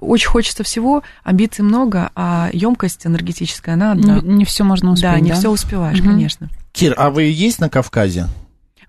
очень 0.00 0.28
хочется 0.28 0.64
всего, 0.64 1.02
амбиций 1.22 1.64
много, 1.64 2.10
а 2.14 2.50
емкость 2.52 3.06
энергетическая, 3.06 3.74
она 3.74 3.92
одна. 3.92 4.20
Не, 4.20 4.34
не 4.34 4.44
все 4.44 4.64
можно 4.64 4.92
успеть. 4.92 5.10
Да, 5.10 5.20
не 5.20 5.30
да? 5.30 5.36
все 5.36 5.50
успеваешь, 5.50 6.00
угу. 6.00 6.08
конечно. 6.08 6.48
Кир, 6.72 6.94
а 6.96 7.10
вы 7.10 7.24
есть 7.24 7.60
на 7.60 7.68
Кавказе? 7.68 8.26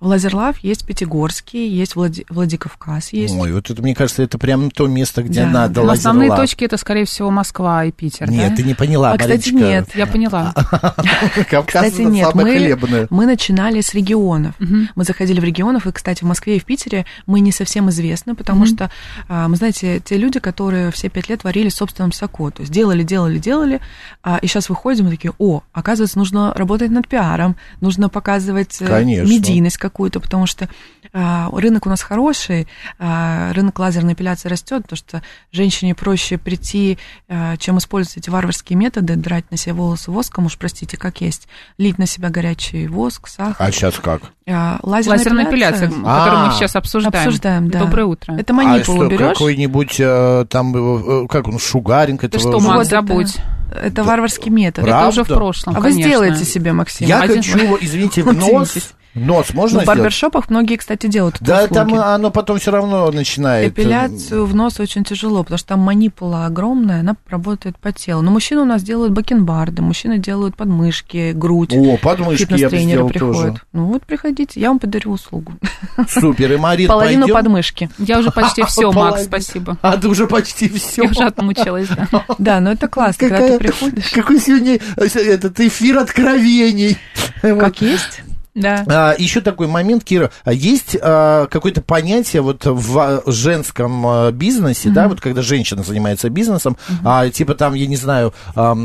В 0.03 0.07
Лазерлав 0.07 0.57
есть 0.59 0.85
Пятигорский, 0.85 1.65
есть 1.65 1.95
Влади... 1.95 2.25
Владикавказ. 2.27 3.13
Есть. 3.13 3.33
Ой, 3.35 3.53
вот 3.53 3.69
это, 3.69 3.81
мне 3.81 3.95
кажется, 3.95 4.21
это 4.21 4.37
прям 4.37 4.69
то 4.69 4.85
место, 4.85 5.23
где 5.23 5.43
да. 5.43 5.49
надо 5.49 5.79
Лазерлав. 5.79 5.97
Основные 5.97 6.35
точки 6.35 6.65
это, 6.65 6.75
скорее 6.75 7.05
всего, 7.05 7.31
Москва 7.31 7.85
и 7.85 7.91
Питер, 7.93 8.29
Нет, 8.29 8.49
да? 8.49 8.55
ты 8.57 8.63
не 8.63 8.73
поняла, 8.73 9.13
а, 9.13 9.17
Кстати, 9.17 9.51
нет. 9.51 9.95
Я 9.95 10.05
поняла. 10.05 10.53
Кавказ 11.49 11.65
кстати, 11.67 12.01
нет, 12.01 12.35
мы, 12.35 13.07
мы 13.09 13.25
начинали 13.25 13.79
с 13.79 13.93
регионов. 13.93 14.55
Угу. 14.59 14.75
Мы 14.93 15.03
заходили 15.05 15.39
в 15.39 15.43
регионов, 15.45 15.87
и, 15.87 15.91
кстати, 15.93 16.25
в 16.25 16.27
Москве 16.27 16.57
и 16.57 16.59
в 16.59 16.65
Питере 16.65 17.05
мы 17.25 17.39
не 17.39 17.53
совсем 17.53 17.89
известны, 17.89 18.35
потому 18.35 18.63
угу. 18.63 18.67
что, 18.67 18.91
а, 19.29 19.47
мы 19.47 19.55
знаете, 19.55 20.01
те 20.03 20.17
люди, 20.17 20.41
которые 20.41 20.91
все 20.91 21.07
пять 21.07 21.29
лет 21.29 21.45
варили 21.45 21.69
в 21.69 21.75
собственном 21.75 22.11
соку, 22.11 22.51
то 22.51 22.63
есть 22.63 22.73
делали, 22.73 23.03
делали, 23.03 23.37
делали, 23.37 23.79
а, 24.21 24.37
и 24.41 24.47
сейчас 24.47 24.67
выходим 24.67 25.07
и 25.07 25.11
такие, 25.11 25.31
о, 25.37 25.61
оказывается, 25.71 26.17
нужно 26.17 26.53
работать 26.55 26.91
над 26.91 27.07
пиаром, 27.07 27.55
нужно 27.79 28.09
показывать 28.09 28.81
э, 28.81 28.85
Конечно. 28.85 29.29
Какую-то, 29.93 30.19
потому 30.19 30.47
что 30.47 30.67
а, 31.13 31.49
рынок 31.53 31.86
у 31.86 31.89
нас 31.89 32.01
хороший, 32.01 32.67
а, 32.97 33.53
рынок 33.53 33.77
лазерной 33.77 34.13
эпиляции 34.13 34.49
растет, 34.49 34.82
потому 34.82 34.97
что 34.97 35.21
женщине 35.51 35.93
проще 35.93 36.39
прийти, 36.39 36.97
а, 37.29 37.56
чем 37.58 37.77
использовать 37.77 38.17
эти 38.17 38.29
варварские 38.32 38.77
методы, 38.77 39.15
драть 39.15 39.51
на 39.51 39.58
себя 39.58 39.75
волосы 39.75 40.10
воском, 40.10 40.47
уж 40.47 40.58
простите, 40.58 40.97
как 40.97 41.21
есть, 41.21 41.47
лить 41.77 41.99
на 41.99 42.08
себя 42.08 42.29
горячий 42.29 42.88
воск, 42.88 43.27
сахар. 43.27 43.56
А 43.60 43.71
сейчас 43.71 43.95
как? 43.99 44.23
Лазерная, 44.45 44.79
лазерная 44.84 45.45
эпиляция, 45.45 45.88
эпиляция 45.88 46.03
которую 46.03 46.45
мы 46.47 46.51
сейчас 46.53 46.75
обсуждаем. 46.75 47.27
Обсуждаем, 47.27 47.69
да. 47.69 47.79
Доброе 47.79 48.06
утро. 48.06 48.36
Это 48.36 48.53
манипулу 48.53 49.03
а 49.03 49.08
берешь. 49.08 49.34
какой-нибудь 49.34 49.99
э, 49.99 50.45
там, 50.49 51.23
э, 51.23 51.27
как 51.27 51.47
он, 51.47 51.60
шугаринг? 51.60 52.21
Ты 52.21 52.39
что, 52.39 52.60
Макс, 52.60 52.89
забудь. 52.89 53.36
Это, 53.71 53.79
это 53.79 54.03
варварский 54.03 54.51
метод. 54.51 54.84
Правда? 54.84 54.99
Это 54.99 55.08
уже 55.10 55.23
в 55.23 55.27
прошлом, 55.27 55.75
А 55.77 55.82
конечно. 55.82 56.01
вы 56.01 56.08
сделаете 56.08 56.45
себе, 56.45 56.73
Максим. 56.73 57.08
Я 57.08 57.21
Один... 57.21 57.38
хочу, 57.38 57.77
извините, 57.79 58.23
в 58.23 58.34
нос 58.34 58.93
Нос 59.15 59.54
можно 59.54 59.82
В 59.82 59.86
барбершопах 59.86 60.49
многие, 60.49 60.78
кстати, 60.78 61.06
делают 61.08 61.38
Да, 61.39 61.63
услуги. 61.65 61.73
там 61.73 61.93
оно 61.93 62.32
потом 62.32 62.58
все 62.58 62.71
равно 62.71 63.12
начинает. 63.12 63.71
Эпиляцию 63.71 64.45
в 64.45 64.56
нос 64.56 64.80
очень 64.80 65.04
тяжело, 65.04 65.43
потому 65.43 65.58
что 65.60 65.67
там 65.69 65.82
манипула 65.82 66.45
огромная, 66.47 67.02
она 67.02 67.15
работает 67.30 67.78
по 67.78 67.91
телу. 67.91 68.21
Но 68.23 68.32
мужчины 68.32 68.62
у 68.62 68.65
нас 68.65 68.82
делают 68.82 69.13
бакенбарды, 69.13 69.82
мужчины 69.84 70.17
делают 70.17 70.56
подмышки, 70.56 71.32
грудь. 71.34 71.73
О, 71.76 71.97
подмышки 71.97 72.54
я 72.56 72.69
бы 72.69 72.78
сделал 72.80 73.08
приходят. 73.10 73.36
тоже. 73.38 73.62
Ну 73.71 73.86
вот 73.86 74.04
приходите, 74.04 74.60
я 74.60 74.69
вам 74.69 74.80
подарю 74.80 75.12
услугу. 75.12 75.54
Супер, 76.10 76.54
и 76.54 76.58
Марин, 76.58 76.88
Половину 76.88 77.21
пойдем? 77.21 77.36
подмышки. 77.36 77.89
Я 77.99 78.19
уже 78.19 78.32
почти 78.32 78.63
все, 78.67 78.91
Макс, 78.91 79.26
спасибо. 79.26 79.78
А 79.82 79.97
ты 79.97 80.08
уже 80.08 80.26
почти 80.28 80.69
все. 80.69 81.04
Я 81.04 81.10
уже 81.10 81.23
отмучилась, 81.23 81.88
да. 81.89 82.08
Да, 82.39 82.60
но 82.60 82.71
это 82.71 82.88
классно, 82.88 83.30
когда 83.30 83.47
ты 83.47 83.60
приходишь. 83.60 84.10
Какой 84.10 84.39
сегодня 84.39 84.80
этот 84.97 85.60
эфир 85.60 85.99
откровений. 85.99 86.97
Как 87.41 87.82
есть. 87.82 88.21
Да. 88.55 88.85
А, 88.87 89.15
еще 89.17 89.41
такой 89.41 89.67
момент, 89.67 90.03
Кира, 90.03 90.31
есть 90.45 90.95
а, 91.01 91.47
какое-то 91.47 91.81
понятие 91.81 92.41
вот 92.41 92.65
в 92.65 93.23
женском 93.27 94.05
а, 94.05 94.31
бизнесе, 94.31 94.89
mm-hmm. 94.89 94.93
да, 94.93 95.07
вот 95.07 95.21
когда 95.21 95.41
женщина 95.41 95.83
занимается 95.83 96.29
бизнесом, 96.29 96.77
mm-hmm. 96.87 96.95
а, 97.03 97.29
типа 97.29 97.55
там, 97.55 97.73
я 97.73 97.87
не 97.87 97.95
знаю... 97.95 98.33
А, 98.55 98.75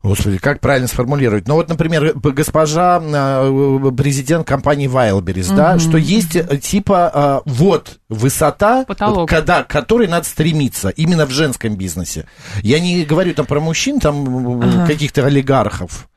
Господи, 0.00 0.38
как 0.38 0.60
правильно 0.60 0.86
сформулировать? 0.86 1.48
Ну 1.48 1.54
вот, 1.54 1.68
например, 1.68 2.12
госпожа 2.14 3.02
э, 3.02 3.90
президент 3.96 4.46
компании 4.46 4.88
Wildberries, 4.88 5.50
mm-hmm. 5.50 5.56
да, 5.56 5.78
что 5.80 5.98
есть 5.98 6.36
э, 6.36 6.56
типа 6.56 7.42
вот 7.44 7.98
высота, 8.08 8.86
вот, 8.86 9.28
когда, 9.28 9.64
к 9.64 9.66
которой 9.66 10.06
надо 10.06 10.24
стремиться, 10.24 10.90
именно 10.90 11.26
в 11.26 11.30
женском 11.30 11.74
бизнесе. 11.74 12.26
Я 12.62 12.78
не 12.78 13.04
говорю 13.04 13.34
там 13.34 13.46
про 13.46 13.58
мужчин, 13.58 13.98
там 13.98 14.62
ага. 14.62 14.86
каких-то 14.86 15.26
олигархов. 15.26 16.08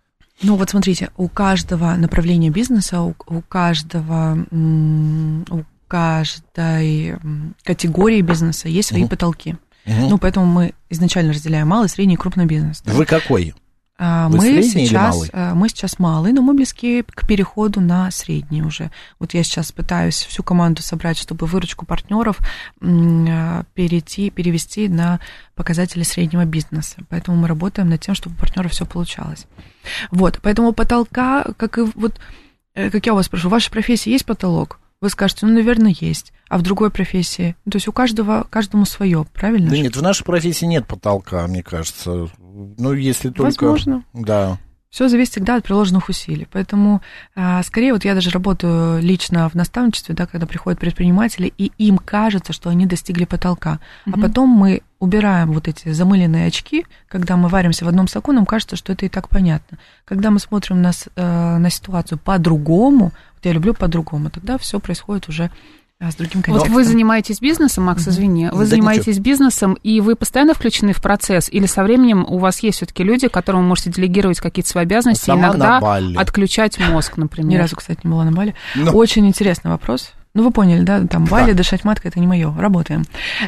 Ну 0.44 0.56
вот 0.56 0.70
смотрите, 0.70 1.10
у 1.18 1.28
каждого 1.28 1.94
направления 1.96 2.50
бизнеса, 2.50 3.02
у, 3.02 3.16
у 3.28 3.42
каждого, 3.42 4.46
у 4.52 5.64
каждой 5.88 7.18
категории 7.64 8.22
бизнеса 8.22 8.70
есть 8.70 8.90
свои 8.90 9.04
угу. 9.04 9.10
потолки. 9.10 9.58
Угу. 9.86 10.10
Ну, 10.10 10.18
поэтому 10.18 10.46
мы 10.46 10.74
изначально 10.90 11.34
разделяем 11.34 11.68
малый, 11.68 11.90
средний 11.90 12.14
и 12.14 12.18
крупный 12.18 12.46
бизнес. 12.46 12.82
Да? 12.82 12.94
Вы 12.94 13.06
какой? 13.06 13.54
А, 14.04 14.30
Вы 14.30 14.38
мы 14.38 14.64
сейчас, 14.64 15.30
а, 15.32 15.54
мы 15.54 15.70
сейчас 15.70 16.00
малый, 16.00 16.34
но 16.34 16.42
мы 16.42 16.56
близки 16.56 17.04
к 17.04 17.28
переходу 17.28 17.82
на 17.82 18.10
средний 18.10 18.64
уже. 18.64 18.90
Вот 19.20 19.36
я 19.36 19.44
сейчас 19.44 19.72
пытаюсь 19.72 20.16
всю 20.16 20.42
команду 20.42 20.82
собрать, 20.82 21.20
чтобы 21.20 21.46
выручку 21.46 21.86
партнеров 21.86 22.40
а, 22.82 23.64
перейти, 23.76 24.32
перевести 24.32 24.90
на 24.90 25.20
показатели 25.54 26.02
среднего 26.02 26.46
бизнеса. 26.46 26.98
Поэтому 27.10 27.38
мы 27.38 27.48
работаем 27.48 27.90
над 27.90 28.02
тем, 28.02 28.16
чтобы 28.16 28.36
у 28.38 28.40
партнеров 28.40 28.72
все 28.72 28.88
получалось. 28.88 29.46
Вот, 30.10 30.40
поэтому 30.42 30.74
потолка, 30.74 31.46
как 31.56 31.78
и 31.78 31.82
вот, 31.94 32.20
э, 32.74 32.90
как 32.90 33.06
я 33.06 33.14
у 33.14 33.18
вас 33.18 33.28
спрошу, 33.28 33.50
в 33.50 33.52
вашей 33.52 33.70
профессии 33.70 34.10
есть 34.10 34.26
потолок? 34.26 34.81
Вы 35.02 35.10
скажете, 35.10 35.48
ну, 35.48 35.54
наверное, 35.54 35.96
есть. 36.00 36.32
А 36.48 36.60
в 36.60 36.62
другой 36.62 36.92
профессии? 36.92 37.56
То 37.66 37.78
есть 37.78 37.88
у 37.88 37.92
каждого, 37.92 38.46
каждому 38.52 38.86
свое, 38.86 39.26
правильно? 39.34 39.72
Да 39.72 39.78
нет, 39.78 39.96
в 39.96 40.02
нашей 40.02 40.24
профессии 40.24 40.66
нет 40.66 40.86
потолка, 40.86 41.48
мне 41.48 41.64
кажется. 41.64 42.30
Ну, 42.38 42.94
если 42.94 43.30
только... 43.30 43.64
Возможно. 43.64 44.04
Да. 44.14 44.60
Все 44.92 45.08
зависит 45.08 45.32
всегда 45.32 45.56
от 45.56 45.64
приложенных 45.64 46.10
усилий. 46.10 46.48
Поэтому, 46.52 47.02
а, 47.34 47.64
скорее, 47.64 47.94
вот 47.94 48.04
я 48.04 48.14
даже 48.14 48.30
работаю 48.30 49.02
лично 49.02 49.50
в 49.50 49.56
наставничестве, 49.56 50.14
да, 50.14 50.28
когда 50.28 50.46
приходят 50.46 50.80
предприниматели, 50.80 51.52
и 51.58 51.72
им 51.78 51.98
кажется, 51.98 52.52
что 52.52 52.70
они 52.70 52.86
достигли 52.86 53.24
потолка. 53.24 53.80
Mm-hmm. 54.06 54.12
А 54.14 54.22
потом 54.22 54.50
мы 54.50 54.82
убираем 55.00 55.54
вот 55.54 55.70
эти 55.70 55.94
замыленные 55.94 56.46
очки, 56.46 56.86
когда 57.08 57.38
мы 57.38 57.48
варимся 57.48 57.86
в 57.86 57.88
одном 57.88 58.08
соку, 58.08 58.34
нам 58.34 58.46
кажется, 58.46 58.76
что 58.76 58.92
это 58.92 59.06
и 59.06 59.10
так 59.10 59.30
понятно. 59.30 59.80
Когда 60.06 60.30
мы 60.30 60.40
смотрим 60.40 60.82
на, 60.82 60.92
э, 61.16 61.58
на 61.58 61.70
ситуацию 61.70 62.20
по-другому, 62.20 63.14
я 63.50 63.54
люблю 63.54 63.74
по-другому, 63.74 64.30
тогда 64.30 64.58
все 64.58 64.80
происходит 64.80 65.30
уже 65.30 65.52
а 66.02 66.10
с 66.10 66.16
другим 66.16 66.42
контекстом. 66.42 66.74
Вот 66.74 66.76
вы 66.76 66.84
занимаетесь 66.84 67.40
бизнесом, 67.40 67.84
Макс, 67.84 68.08
извини, 68.08 68.50
вы 68.52 68.64
да 68.64 68.66
занимаетесь 68.66 69.06
ничего. 69.06 69.24
бизнесом, 69.24 69.74
и 69.84 70.02
вы 70.02 70.16
постоянно 70.16 70.56
включены 70.56 70.94
в 70.94 71.02
процесс, 71.02 71.48
или 71.48 71.68
со 71.68 71.84
временем 71.84 72.26
у 72.28 72.40
вас 72.40 72.64
есть 72.64 72.78
все-таки 72.78 73.04
люди, 73.04 73.28
которым 73.28 73.62
вы 73.62 73.68
можете 73.68 73.92
делегировать 73.92 74.40
какие-то 74.40 74.68
свои 74.68 74.84
обязанности, 74.84 75.26
Сама 75.26 75.50
иногда 75.50 75.78
отключать 76.20 76.80
мозг, 76.80 77.18
например? 77.18 77.52
Ни 77.52 77.56
разу, 77.58 77.76
кстати, 77.76 78.00
не 78.04 78.10
была 78.10 78.26
на 78.26 78.32
Бали. 78.32 78.56
Но... 78.74 78.92
Очень 78.94 79.28
интересный 79.28 79.70
вопрос. 79.70 80.14
Ну, 80.34 80.44
вы 80.44 80.52
поняли, 80.52 80.82
да, 80.82 81.06
там 81.06 81.26
Бали, 81.26 81.52
да. 81.52 81.58
дышать 81.58 81.84
маткой, 81.84 82.10
это 82.10 82.20
не 82.20 82.26
мое, 82.26 82.52
работаем. 82.58 83.04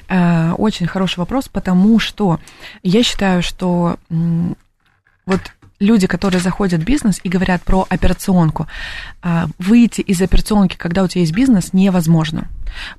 Э, 0.10 0.52
очень 0.52 0.86
хороший 0.86 1.20
вопрос, 1.20 1.48
потому 1.48 1.98
что 1.98 2.40
я 2.84 3.02
считаю, 3.02 3.42
что 3.42 3.96
вот 5.26 5.40
люди, 5.84 6.08
которые 6.08 6.42
заходят 6.42 6.82
в 6.82 6.86
бизнес 6.86 7.20
и 7.24 7.30
говорят 7.30 7.62
про 7.64 7.86
операционку, 7.90 8.68
а, 9.22 9.48
выйти 9.60 10.02
из 10.02 10.22
операционки, 10.22 10.76
когда 10.78 11.04
у 11.04 11.08
тебя 11.08 11.22
есть 11.22 11.34
бизнес, 11.34 11.74
невозможно. 11.74 12.48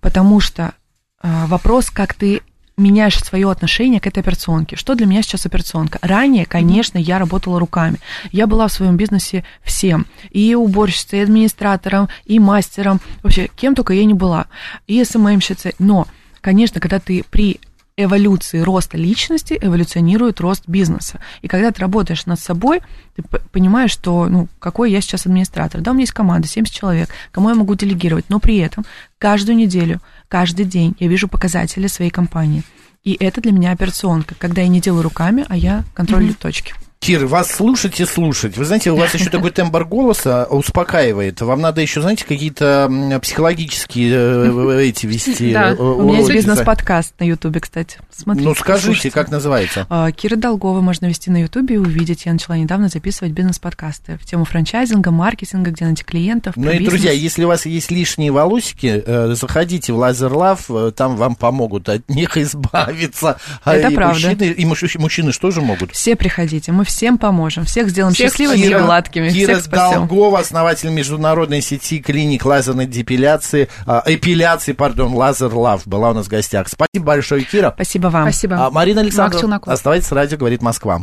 Потому 0.00 0.40
что 0.40 0.74
а, 1.20 1.46
вопрос, 1.46 1.90
как 1.90 2.14
ты 2.14 2.42
меняешь 2.76 3.22
свое 3.22 3.50
отношение 3.50 4.00
к 4.00 4.06
этой 4.06 4.18
операционке. 4.18 4.76
Что 4.76 4.94
для 4.94 5.06
меня 5.06 5.22
сейчас 5.22 5.46
операционка? 5.46 5.98
Ранее, 6.02 6.44
конечно, 6.44 6.98
я 6.98 7.18
работала 7.18 7.60
руками. 7.60 7.98
Я 8.32 8.46
была 8.46 8.66
в 8.66 8.72
своем 8.72 8.96
бизнесе 8.96 9.44
всем. 9.62 10.06
И 10.30 10.54
уборщицей, 10.54 11.20
и 11.20 11.22
администратором, 11.22 12.08
и 12.24 12.38
мастером. 12.40 13.00
Вообще, 13.22 13.48
кем 13.54 13.74
только 13.76 13.94
я 13.94 14.04
не 14.04 14.14
была. 14.14 14.46
И 14.88 15.02
СММщицей. 15.04 15.74
Но, 15.78 16.08
конечно, 16.40 16.80
когда 16.80 16.98
ты 16.98 17.24
при 17.30 17.60
эволюции 17.96 18.58
роста 18.58 18.96
личности 18.96 19.58
эволюционирует 19.60 20.40
рост 20.40 20.64
бизнеса. 20.66 21.20
И 21.42 21.48
когда 21.48 21.70
ты 21.70 21.80
работаешь 21.80 22.26
над 22.26 22.40
собой, 22.40 22.80
ты 23.14 23.22
понимаешь, 23.52 23.92
что, 23.92 24.28
ну, 24.28 24.48
какой 24.58 24.90
я 24.90 25.00
сейчас 25.00 25.26
администратор. 25.26 25.80
Да, 25.80 25.92
у 25.92 25.94
меня 25.94 26.02
есть 26.02 26.12
команда, 26.12 26.48
70 26.48 26.74
человек, 26.74 27.08
кому 27.30 27.50
я 27.50 27.54
могу 27.54 27.74
делегировать, 27.74 28.26
но 28.28 28.40
при 28.40 28.58
этом 28.58 28.84
каждую 29.18 29.56
неделю, 29.56 30.00
каждый 30.28 30.64
день 30.64 30.96
я 30.98 31.06
вижу 31.08 31.28
показатели 31.28 31.86
своей 31.86 32.10
компании. 32.10 32.64
И 33.04 33.16
это 33.20 33.40
для 33.40 33.52
меня 33.52 33.70
операционка, 33.70 34.34
когда 34.36 34.62
я 34.62 34.68
не 34.68 34.80
делаю 34.80 35.02
руками, 35.02 35.44
а 35.48 35.56
я 35.56 35.84
контролю 35.94 36.28
mm-hmm. 36.28 36.38
точки. 36.40 36.74
Кир, 37.04 37.26
вас 37.26 37.52
слушать 37.52 38.00
и 38.00 38.06
слушать. 38.06 38.56
Вы 38.56 38.64
знаете, 38.64 38.90
у 38.90 38.96
вас 38.96 39.12
еще 39.12 39.28
такой 39.28 39.50
тембр 39.50 39.84
голоса 39.84 40.46
успокаивает. 40.46 41.38
Вам 41.42 41.60
надо 41.60 41.82
еще, 41.82 42.00
знаете, 42.00 42.24
какие-то 42.24 43.20
психологические 43.20 44.14
э, 44.14 44.84
эти 44.86 45.04
вести. 45.04 45.52
Да, 45.52 45.72
э, 45.72 45.74
у 45.74 46.02
меня 46.02 46.20
есть 46.20 46.32
бизнес-подкаст 46.32 47.12
на 47.20 47.24
Ютубе, 47.24 47.60
кстати. 47.60 47.98
Смотрите, 48.10 48.48
ну, 48.48 48.54
скажите, 48.54 49.10
как 49.10 49.30
называется? 49.30 49.86
А, 49.90 50.10
Кира 50.12 50.36
Долгова 50.36 50.80
можно 50.80 51.04
ввести 51.04 51.30
на 51.30 51.42
Ютубе 51.42 51.74
и 51.74 51.78
увидеть. 51.78 52.24
Я 52.24 52.32
начала 52.32 52.56
недавно 52.56 52.88
записывать 52.88 53.34
бизнес-подкасты 53.34 54.16
в 54.16 54.24
тему 54.24 54.46
франчайзинга, 54.46 55.10
маркетинга, 55.10 55.72
где 55.72 55.84
найти 55.84 56.04
клиентов. 56.04 56.56
Ну 56.56 56.70
и, 56.70 56.86
друзья, 56.86 57.12
если 57.12 57.44
у 57.44 57.48
вас 57.48 57.66
есть 57.66 57.90
лишние 57.90 58.32
волосики, 58.32 59.02
э, 59.04 59.34
заходите 59.34 59.92
в 59.92 59.98
Laser 59.98 60.32
Love, 60.32 60.70
там 60.96 61.16
вам 61.16 61.34
помогут 61.34 61.90
от 61.90 62.08
них 62.08 62.38
избавиться. 62.38 63.36
Это 63.66 63.88
и 63.88 63.94
правда. 63.94 64.30
Мужчины, 64.30 64.44
и 64.52 64.98
мужчины 64.98 65.32
что 65.32 65.50
же 65.50 65.60
могут? 65.60 65.92
Все 65.92 66.16
приходите, 66.16 66.72
мы 66.72 66.84
все 66.86 66.93
всем 66.94 67.18
поможем, 67.18 67.64
всех 67.64 67.90
сделаем 67.90 68.14
всех 68.14 68.30
счастливыми 68.30 68.62
Кира, 68.62 68.78
и 68.78 68.82
гладкими. 68.82 69.28
Кира 69.30 69.60
всех 69.60 69.68
Долгова, 69.70 70.38
основатель 70.38 70.90
международной 70.90 71.60
сети 71.60 72.00
клиник 72.00 72.44
лазерной 72.44 72.86
депиляции, 72.86 73.68
э, 73.86 74.00
эпиляции, 74.06 74.72
пардон, 74.72 75.12
Laser 75.14 75.52
Love, 75.52 75.86
была 75.86 76.10
у 76.10 76.14
нас 76.14 76.26
в 76.26 76.28
гостях. 76.28 76.68
Спасибо 76.68 77.06
большое, 77.06 77.42
Кира. 77.42 77.72
Спасибо 77.74 78.08
вам. 78.08 78.24
Спасибо. 78.24 78.66
А, 78.66 78.70
Марина 78.70 79.00
Александровна, 79.00 79.60
оставайтесь 79.66 80.06
с 80.06 80.12
радио, 80.12 80.38
говорит 80.38 80.62
Москва. 80.62 81.02